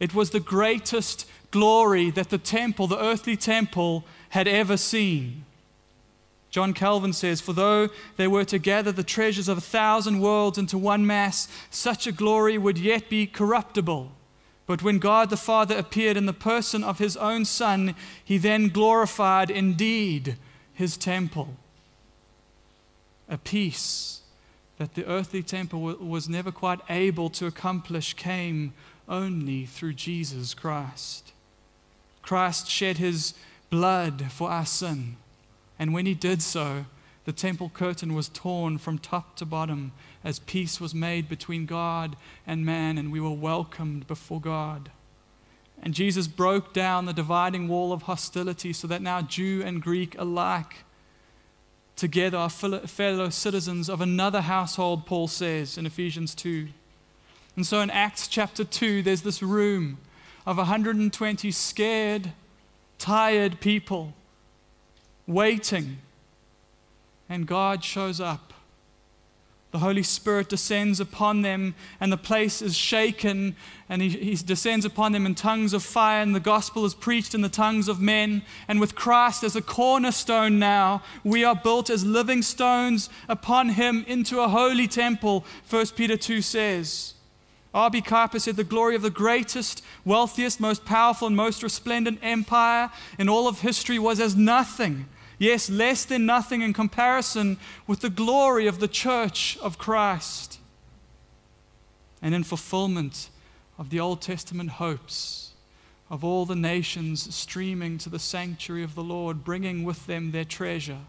It 0.00 0.14
was 0.14 0.30
the 0.30 0.40
greatest 0.40 1.28
glory 1.50 2.08
that 2.12 2.30
the 2.30 2.38
temple, 2.38 2.86
the 2.86 2.98
earthly 2.98 3.36
temple, 3.36 4.06
had 4.30 4.48
ever 4.48 4.78
seen. 4.78 5.44
John 6.48 6.72
Calvin 6.72 7.12
says, 7.12 7.42
For 7.42 7.52
though 7.52 7.90
they 8.16 8.26
were 8.26 8.46
to 8.46 8.58
gather 8.58 8.90
the 8.90 9.04
treasures 9.04 9.48
of 9.48 9.58
a 9.58 9.60
thousand 9.60 10.20
worlds 10.20 10.56
into 10.56 10.78
one 10.78 11.06
mass, 11.06 11.46
such 11.68 12.06
a 12.06 12.12
glory 12.12 12.56
would 12.56 12.78
yet 12.78 13.10
be 13.10 13.26
corruptible. 13.26 14.12
But 14.64 14.82
when 14.82 14.98
God 14.98 15.28
the 15.28 15.36
Father 15.36 15.76
appeared 15.76 16.16
in 16.16 16.24
the 16.24 16.32
person 16.32 16.82
of 16.82 16.98
his 16.98 17.18
own 17.18 17.44
Son, 17.44 17.94
he 18.24 18.38
then 18.38 18.70
glorified 18.70 19.50
indeed 19.50 20.36
his 20.72 20.96
temple. 20.96 21.56
A 23.28 23.38
peace 23.38 24.20
that 24.78 24.94
the 24.94 25.06
earthly 25.06 25.42
temple 25.42 25.80
was 25.80 26.28
never 26.28 26.52
quite 26.52 26.80
able 26.88 27.30
to 27.30 27.46
accomplish 27.46 28.14
came 28.14 28.72
only 29.08 29.64
through 29.64 29.94
Jesus 29.94 30.54
Christ. 30.54 31.32
Christ 32.22 32.68
shed 32.68 32.98
his 32.98 33.34
blood 33.70 34.26
for 34.30 34.50
our 34.50 34.66
sin, 34.66 35.16
and 35.78 35.94
when 35.94 36.06
he 36.06 36.14
did 36.14 36.42
so, 36.42 36.86
the 37.24 37.32
temple 37.32 37.70
curtain 37.72 38.14
was 38.14 38.28
torn 38.28 38.78
from 38.78 38.98
top 38.98 39.36
to 39.36 39.44
bottom 39.44 39.92
as 40.22 40.38
peace 40.38 40.80
was 40.80 40.94
made 40.94 41.28
between 41.28 41.66
God 41.66 42.16
and 42.46 42.64
man, 42.64 42.98
and 42.98 43.10
we 43.10 43.20
were 43.20 43.30
welcomed 43.30 44.06
before 44.06 44.40
God. 44.40 44.90
And 45.82 45.92
Jesus 45.92 46.28
broke 46.28 46.72
down 46.72 47.04
the 47.04 47.12
dividing 47.12 47.68
wall 47.68 47.92
of 47.92 48.02
hostility 48.02 48.72
so 48.72 48.86
that 48.86 49.02
now 49.02 49.22
Jew 49.22 49.62
and 49.64 49.82
Greek 49.82 50.16
alike 50.18 50.84
together 51.96 52.38
are 52.38 52.50
fellow 52.50 53.30
citizens 53.30 53.88
of 53.88 54.00
another 54.00 54.42
household, 54.42 55.06
Paul 55.06 55.28
says 55.28 55.76
in 55.78 55.86
Ephesians 55.86 56.34
2. 56.34 56.68
And 57.56 57.66
so 57.66 57.80
in 57.80 57.90
Acts 57.90 58.28
chapter 58.28 58.64
2, 58.64 59.02
there's 59.02 59.22
this 59.22 59.42
room 59.42 59.98
of 60.46 60.58
120 60.58 61.50
scared, 61.50 62.32
tired 62.98 63.60
people 63.60 64.12
waiting 65.26 65.98
and 67.28 67.46
God 67.46 67.82
shows 67.82 68.20
up. 68.20 68.52
The 69.72 69.80
Holy 69.80 70.02
Spirit 70.02 70.48
descends 70.48 71.00
upon 71.00 71.42
them, 71.42 71.74
and 72.00 72.12
the 72.12 72.16
place 72.16 72.62
is 72.62 72.76
shaken, 72.76 73.56
and 73.88 74.00
he, 74.00 74.08
he, 74.08 74.34
descends 74.36 74.84
upon 74.84 75.12
them 75.12 75.26
in 75.26 75.34
tongues 75.34 75.72
of 75.74 75.82
fire, 75.82 76.22
and 76.22 76.34
the 76.34 76.40
gospel 76.40 76.84
is 76.84 76.94
preached 76.94 77.34
in 77.34 77.42
the 77.42 77.48
tongues 77.48 77.88
of 77.88 78.00
men. 78.00 78.42
And 78.68 78.80
with 78.80 78.94
Christ 78.94 79.42
as 79.42 79.56
a 79.56 79.60
cornerstone 79.60 80.58
now, 80.58 81.02
we 81.24 81.44
are 81.44 81.56
built 81.56 81.90
as 81.90 82.04
living 82.04 82.42
stones 82.42 83.10
upon 83.28 83.70
him 83.70 84.04
into 84.06 84.40
a 84.40 84.48
holy 84.48 84.86
temple, 84.86 85.44
1 85.68 85.86
Peter 85.96 86.16
2 86.16 86.40
says. 86.42 87.14
R.B. 87.74 88.00
Kuiper 88.00 88.40
said, 88.40 88.56
The 88.56 88.64
glory 88.64 88.94
of 88.94 89.02
the 89.02 89.10
greatest, 89.10 89.84
wealthiest, 90.04 90.60
most 90.60 90.86
powerful, 90.86 91.26
and 91.26 91.36
most 91.36 91.62
resplendent 91.62 92.20
empire 92.22 92.90
in 93.18 93.28
all 93.28 93.48
of 93.48 93.60
history 93.60 93.98
was 93.98 94.20
as 94.20 94.34
nothing 94.34 95.06
Yes, 95.38 95.68
less 95.68 96.04
than 96.04 96.24
nothing 96.24 96.62
in 96.62 96.72
comparison 96.72 97.58
with 97.86 98.00
the 98.00 98.10
glory 98.10 98.66
of 98.66 98.80
the 98.80 98.88
church 98.88 99.58
of 99.60 99.78
Christ. 99.78 100.58
And 102.22 102.34
in 102.34 102.42
fulfillment 102.42 103.28
of 103.78 103.90
the 103.90 104.00
Old 104.00 104.22
Testament 104.22 104.70
hopes 104.70 105.52
of 106.08 106.24
all 106.24 106.46
the 106.46 106.56
nations 106.56 107.34
streaming 107.34 107.98
to 107.98 108.08
the 108.08 108.18
sanctuary 108.18 108.82
of 108.82 108.94
the 108.94 109.02
Lord, 109.02 109.44
bringing 109.44 109.84
with 109.84 110.06
them 110.06 110.30
their 110.30 110.44
treasure. 110.44 111.00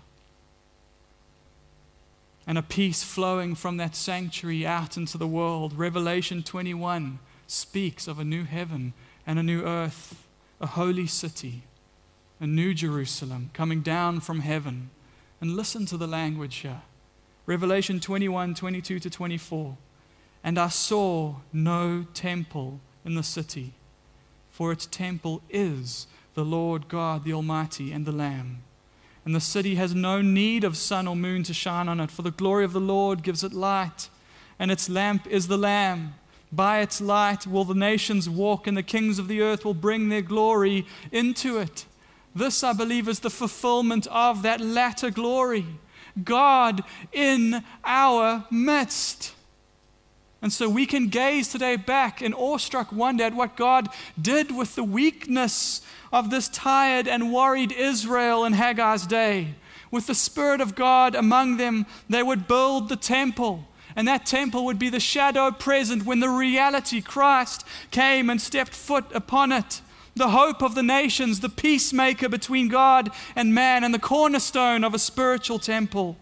And 2.45 2.57
a 2.57 2.63
peace 2.63 3.03
flowing 3.03 3.55
from 3.55 3.77
that 3.77 3.95
sanctuary 3.95 4.65
out 4.65 4.97
into 4.97 5.17
the 5.17 5.27
world. 5.27 5.77
Revelation 5.77 6.43
21 6.43 7.19
speaks 7.45 8.07
of 8.07 8.19
a 8.19 8.25
new 8.25 8.43
heaven 8.43 8.93
and 9.25 9.37
a 9.37 9.43
new 9.43 9.63
earth, 9.63 10.27
a 10.59 10.67
holy 10.67 11.07
city 11.07 11.63
a 12.39 12.47
new 12.47 12.73
Jerusalem 12.73 13.49
coming 13.53 13.81
down 13.81 14.19
from 14.19 14.41
heaven. 14.41 14.89
And 15.39 15.55
listen 15.55 15.85
to 15.87 15.97
the 15.97 16.07
language 16.07 16.57
here 16.57 16.81
Revelation 17.45 17.99
21 17.99 18.55
22 18.55 18.99
to 18.99 19.09
24. 19.09 19.77
And 20.43 20.57
I 20.57 20.67
saw 20.67 21.35
no 21.51 22.05
temple 22.13 22.79
in 23.03 23.15
the 23.15 23.23
city, 23.23 23.73
for 24.49 24.71
its 24.71 24.85
temple 24.85 25.41
is 25.49 26.07
the 26.35 26.45
Lord 26.45 26.87
God, 26.87 27.23
the 27.23 27.33
Almighty, 27.33 27.91
and 27.91 28.05
the 28.05 28.11
Lamb. 28.11 28.63
And 29.25 29.35
the 29.35 29.41
city 29.41 29.75
has 29.75 29.95
no 29.95 30.21
need 30.21 30.63
of 30.63 30.77
sun 30.77 31.07
or 31.07 31.15
moon 31.15 31.43
to 31.43 31.53
shine 31.53 31.89
on 31.89 31.99
it, 31.99 32.11
for 32.11 32.21
the 32.21 32.31
glory 32.31 32.63
of 32.63 32.73
the 32.73 32.79
Lord 32.79 33.23
gives 33.23 33.43
it 33.43 33.53
light, 33.53 34.09
and 34.59 34.71
its 34.71 34.89
lamp 34.89 35.27
is 35.27 35.47
the 35.47 35.57
Lamb. 35.57 36.15
By 36.51 36.79
its 36.79 37.01
light 37.01 37.45
will 37.45 37.65
the 37.65 37.73
nations 37.73 38.29
walk, 38.29 38.67
and 38.67 38.77
the 38.77 38.83
kings 38.83 39.19
of 39.19 39.27
the 39.27 39.41
earth 39.41 39.65
will 39.65 39.73
bring 39.73 40.09
their 40.09 40.21
glory 40.21 40.85
into 41.11 41.57
it. 41.57 41.85
This, 42.37 42.63
I 42.63 42.73
believe, 42.73 43.07
is 43.07 43.19
the 43.19 43.31
fulfillment 43.31 44.05
of 44.11 44.43
that 44.43 44.61
latter 44.61 45.09
glory. 45.09 45.65
God 46.23 46.83
in 47.11 47.63
our 47.83 48.45
midst. 48.51 49.33
And 50.41 50.53
so 50.53 50.69
we 50.69 50.85
can 50.85 51.07
gaze 51.07 51.47
today 51.47 51.77
back 51.77 52.21
in 52.21 52.35
awestruck 52.35 52.91
wonder 52.91 53.23
at 53.23 53.33
what 53.33 53.57
God 53.57 53.89
did 54.21 54.55
with 54.55 54.75
the 54.75 54.83
weakness 54.83 55.81
of 56.13 56.29
this 56.29 56.47
tired 56.49 57.07
and 57.07 57.33
worried 57.33 57.71
Israel 57.71 58.45
in 58.45 58.53
Haggai's 58.53 59.07
day. 59.07 59.55
With 59.89 60.05
the 60.05 60.13
Spirit 60.13 60.61
of 60.61 60.75
God 60.75 61.15
among 61.15 61.57
them, 61.57 61.87
they 62.07 62.21
would 62.21 62.47
build 62.47 62.89
the 62.89 62.95
temple. 62.95 63.67
And 63.95 64.07
that 64.07 64.27
temple 64.27 64.63
would 64.65 64.77
be 64.77 64.89
the 64.89 64.99
shadow 64.99 65.49
present 65.49 66.05
when 66.05 66.19
the 66.19 66.29
reality, 66.29 67.01
Christ, 67.01 67.65
came 67.89 68.29
and 68.29 68.39
stepped 68.39 68.75
foot 68.75 69.05
upon 69.11 69.51
it 69.51 69.81
the 70.17 70.29
hope 70.29 70.61
of 70.61 70.75
the 70.75 70.83
nations, 70.83 71.39
the 71.39 71.49
peacemaker 71.49 72.29
between 72.29 72.67
God 72.67 73.11
and 73.35 73.53
man, 73.53 73.83
and 73.83 73.93
the 73.93 73.99
cornerstone 73.99 74.83
of 74.83 74.93
a 74.93 74.99
spiritual 74.99 75.59
temple, 75.59 76.17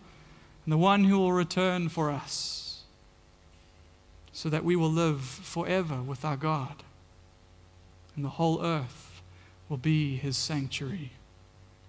and 0.65 0.71
the 0.71 0.77
one 0.77 1.05
who 1.05 1.17
will 1.17 1.33
return 1.33 1.89
for 1.89 2.11
us, 2.11 2.83
so 4.31 4.49
that 4.49 4.63
we 4.63 4.75
will 4.75 4.91
live 4.91 5.21
forever 5.21 6.01
with 6.01 6.25
our 6.25 6.37
God, 6.37 6.83
and 8.15 8.23
the 8.23 8.29
whole 8.29 8.63
earth 8.63 9.21
will 9.69 9.77
be 9.77 10.15
his 10.15 10.37
sanctuary. 10.37 11.11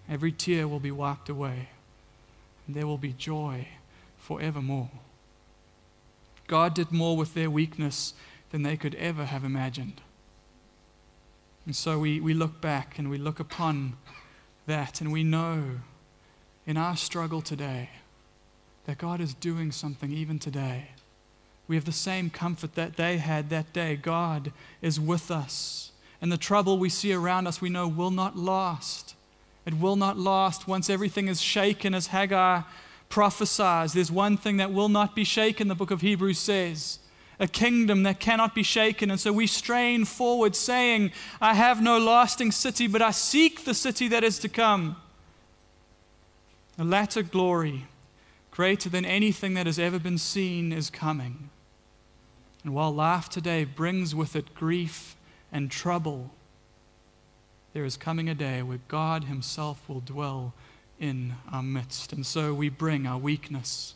Every 0.08 0.32
tear 0.32 0.68
will 0.68 0.80
be 0.80 0.90
wiped 0.90 1.28
away, 1.28 1.68
and 2.66 2.76
there 2.76 2.86
will 2.86 2.98
be 2.98 3.12
joy 3.12 3.68
forevermore. 4.18 4.90
God 6.46 6.74
did 6.74 6.92
more 6.92 7.16
with 7.16 7.34
their 7.34 7.50
weakness 7.50 8.14
than 8.50 8.62
they 8.62 8.76
could 8.76 8.94
ever 8.94 9.24
have 9.24 9.44
imagined. 9.44 10.00
And 11.66 11.76
so 11.76 11.98
we, 11.98 12.20
we 12.20 12.32
look 12.32 12.60
back 12.60 12.98
and 12.98 13.10
we 13.10 13.18
look 13.18 13.40
upon 13.40 13.96
that 14.66 15.00
and 15.00 15.12
we 15.12 15.24
know 15.24 15.62
in 16.64 16.76
our 16.76 16.96
struggle 16.96 17.42
today 17.42 17.90
that 18.86 18.98
God 18.98 19.20
is 19.20 19.34
doing 19.34 19.72
something 19.72 20.12
even 20.12 20.38
today 20.38 20.90
We 21.68 21.76
have 21.76 21.84
the 21.84 21.92
same 21.92 22.30
comfort 22.30 22.74
that 22.74 22.96
they 22.96 23.18
had 23.18 23.50
that 23.50 23.72
day. 23.72 23.96
God 23.96 24.52
is 24.80 25.00
with 25.00 25.30
us. 25.30 25.90
And 26.20 26.30
the 26.30 26.36
trouble 26.36 26.78
we 26.78 26.88
see 26.88 27.12
around 27.12 27.46
us, 27.46 27.60
we 27.60 27.68
know 27.68 27.88
will 27.88 28.10
not 28.10 28.36
last. 28.36 29.14
It 29.66 29.74
will 29.74 29.96
not 29.96 30.16
last 30.16 30.68
once 30.68 30.88
everything 30.88 31.28
is 31.28 31.40
shaken, 31.40 31.92
as 31.94 32.08
Haggai 32.08 32.62
prophesies. 33.08 33.92
There's 33.92 34.12
one 34.12 34.36
thing 34.36 34.58
that 34.58 34.72
will 34.72 34.88
not 34.88 35.14
be 35.14 35.24
shaken, 35.24 35.68
the 35.68 35.74
book 35.74 35.90
of 35.90 36.00
Hebrews 36.00 36.38
says 36.38 37.00
a 37.38 37.46
kingdom 37.46 38.02
that 38.04 38.20
cannot 38.20 38.54
be 38.54 38.62
shaken. 38.62 39.10
And 39.10 39.20
so 39.20 39.32
we 39.32 39.46
strain 39.46 40.04
forward, 40.04 40.56
saying, 40.56 41.12
I 41.40 41.54
have 41.54 41.82
no 41.82 41.98
lasting 41.98 42.52
city, 42.52 42.86
but 42.86 43.02
I 43.02 43.10
seek 43.10 43.64
the 43.64 43.74
city 43.74 44.08
that 44.08 44.24
is 44.24 44.38
to 44.40 44.48
come. 44.48 44.96
A 46.78 46.84
latter 46.84 47.22
glory, 47.22 47.86
greater 48.50 48.88
than 48.88 49.04
anything 49.04 49.54
that 49.54 49.66
has 49.66 49.78
ever 49.78 49.98
been 49.98 50.18
seen, 50.18 50.72
is 50.72 50.90
coming. 50.90 51.50
And 52.64 52.74
while 52.74 52.92
life 52.92 53.28
today 53.28 53.64
brings 53.64 54.14
with 54.14 54.34
it 54.34 54.54
grief 54.54 55.14
and 55.52 55.70
trouble, 55.70 56.30
there 57.74 57.84
is 57.84 57.96
coming 57.96 58.28
a 58.28 58.34
day 58.34 58.62
where 58.62 58.80
God 58.88 59.24
Himself 59.24 59.86
will 59.88 60.00
dwell 60.00 60.54
in 60.98 61.34
our 61.52 61.62
midst. 61.62 62.12
And 62.12 62.24
so 62.24 62.54
we 62.54 62.70
bring 62.70 63.06
our 63.06 63.18
weakness. 63.18 63.94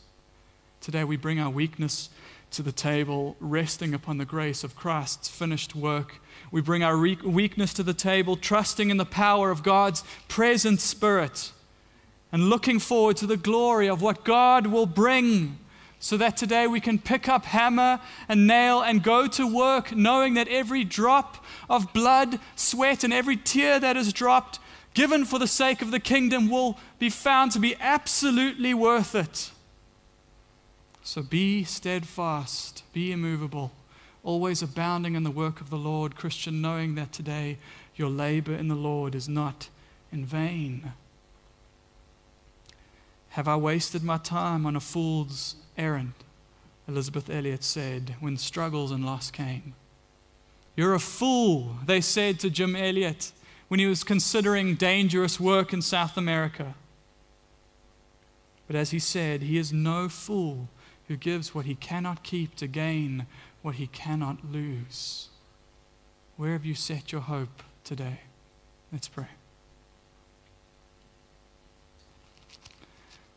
Today 0.81 1.05
we 1.05 1.17
bring 1.17 1.41
our 1.41 1.51
weakness 1.51 2.11
to 2.53 2.63
the 2.63 2.73
table, 2.73 3.37
resting 3.39 3.95
upon 3.95 4.19
the 4.19 4.25
grace 4.25 4.65
of 4.65 4.75
Christ's 4.75 5.29
finished 5.29 5.75
work. 5.75 6.21
We 6.51 6.61
bring 6.61 6.83
our 6.83 6.99
weakness 6.99 7.73
to 7.75 7.83
the 7.83 7.95
table, 7.95 8.37
trusting 8.37 8.91
in 8.91 8.97
the 8.97 9.05
power 9.05 9.51
of 9.51 9.63
God's 9.63 10.03
present 10.29 10.81
Spirit 10.81 11.53
and 12.33 12.49
looking 12.49 12.79
forward 12.79 13.17
to 13.19 13.27
the 13.27 13.37
glory 13.37 13.89
of 13.89 14.03
what 14.03 14.25
God 14.25 14.67
will 14.67 14.87
bring 14.87 15.59
so 15.99 16.17
that 16.17 16.37
today 16.37 16.67
we 16.67 16.81
can 16.81 16.99
pick 16.99 17.29
up 17.29 17.45
hammer 17.45 18.01
and 18.29 18.47
nail 18.47 18.81
and 18.81 19.03
go 19.03 19.27
to 19.29 19.47
work 19.47 19.95
knowing 19.95 20.35
that 20.35 20.49
every 20.49 20.83
drop 20.83 21.45
of 21.69 21.93
blood, 21.93 22.41
sweat, 22.57 23.05
and 23.05 23.13
every 23.13 23.37
tear 23.37 23.79
that 23.79 23.97
is 23.97 24.13
dropped, 24.13 24.59
given 24.95 25.25
for 25.25 25.39
the 25.39 25.47
sake 25.47 25.83
of 25.83 25.91
the 25.91 26.01
kingdom, 26.01 26.49
will 26.49 26.79
be 26.99 27.11
found 27.11 27.53
to 27.53 27.59
be 27.59 27.77
absolutely 27.81 28.73
worth 28.73 29.15
it. 29.15 29.51
So 31.11 31.25
be 31.25 31.65
steadfast, 31.65 32.85
be 32.93 33.11
immovable, 33.11 33.73
always 34.23 34.63
abounding 34.63 35.17
in 35.17 35.25
the 35.25 35.31
work 35.33 35.61
of 35.61 35.69
the 35.69 35.77
Lord, 35.77 36.15
Christian, 36.15 36.63
knowing 36.63 36.95
that 36.95 37.13
today 37.13 37.59
your 37.97 38.09
labor 38.09 38.55
in 38.55 38.69
the 38.69 38.77
Lord 38.77 39.17
is 39.17 39.29
not 39.29 39.71
in 40.13 40.25
vain. 40.25 40.93
Have 43.31 43.49
I 43.49 43.57
wasted 43.57 44.05
my 44.05 44.19
time 44.19 44.65
on 44.65 44.77
a 44.77 44.81
fool's 44.81 45.57
errand, 45.77 46.13
Elisabeth 46.87 47.29
Elliot 47.29 47.65
said 47.65 48.15
when 48.21 48.37
struggles 48.37 48.93
and 48.93 49.05
loss 49.05 49.33
came. 49.33 49.75
You're 50.77 50.95
a 50.95 51.01
fool, 51.01 51.75
they 51.87 52.01
said 52.01 52.39
to 52.39 52.51
Jim 52.51 52.77
Elliot 52.77 53.33
when 53.67 53.81
he 53.81 53.87
was 53.87 54.05
considering 54.05 54.77
dangerous 54.77 55.41
work 55.41 55.73
in 55.73 55.83
South 55.83 56.17
America. 56.17 56.77
But 58.69 58.77
as 58.77 58.93
he 58.93 59.01
said, 59.01 59.43
he 59.43 59.59
is 59.59 59.73
no 59.73 60.09
fool 60.09 60.69
who 61.11 61.17
gives 61.17 61.53
what 61.53 61.67
he 61.67 61.75
cannot 61.75 62.23
keep 62.23 62.55
to 62.55 62.69
gain 62.69 63.27
what 63.63 63.75
he 63.75 63.89
cannot 63.89 64.53
lose. 64.53 65.27
Where 66.37 66.53
have 66.53 66.65
you 66.65 66.77
set 66.77 67.11
your 67.11 67.23
hope 67.23 67.65
today? 67.83 68.21
Let's 68.93 69.09
pray. 69.09 69.27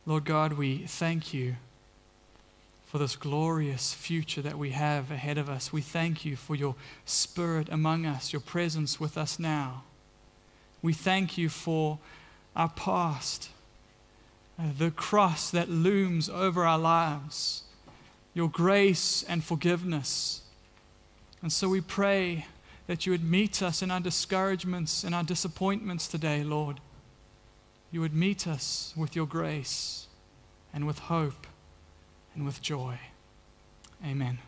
Lord 0.05 0.23
God, 0.23 0.53
we 0.53 0.85
thank 0.85 1.33
you 1.33 1.55
for 2.85 2.99
this 2.99 3.15
glorious 3.15 3.91
future 3.91 4.43
that 4.43 4.59
we 4.59 4.69
have 4.69 5.09
ahead 5.09 5.39
of 5.39 5.49
us. 5.49 5.73
We 5.73 5.81
thank 5.81 6.23
you 6.23 6.35
for 6.35 6.55
your 6.55 6.75
spirit 7.05 7.69
among 7.71 8.05
us, 8.05 8.31
your 8.31 8.41
presence 8.41 8.99
with 8.99 9.17
us 9.17 9.39
now. 9.39 9.81
We 10.83 10.93
thank 10.93 11.39
you 11.39 11.49
for 11.49 11.97
our 12.55 12.69
past, 12.69 13.49
the 14.57 14.91
cross 14.91 15.49
that 15.51 15.69
looms 15.69 16.29
over 16.29 16.65
our 16.65 16.77
lives, 16.77 17.63
your 18.33 18.49
grace 18.49 19.23
and 19.27 19.43
forgiveness. 19.43 20.41
And 21.41 21.51
so 21.51 21.69
we 21.69 21.81
pray 21.81 22.45
that 22.87 23.05
you 23.05 23.11
would 23.11 23.23
meet 23.23 23.61
us 23.61 23.81
in 23.81 23.91
our 23.91 23.99
discouragements 23.99 25.03
and 25.03 25.15
our 25.15 25.23
disappointments 25.23 26.07
today, 26.07 26.43
Lord. 26.43 26.79
You 27.91 28.01
would 28.01 28.13
meet 28.13 28.47
us 28.47 28.93
with 28.95 29.15
your 29.15 29.27
grace 29.27 30.07
and 30.73 30.87
with 30.87 30.99
hope 30.99 31.47
and 32.33 32.45
with 32.45 32.61
joy. 32.61 32.97
Amen. 34.05 34.39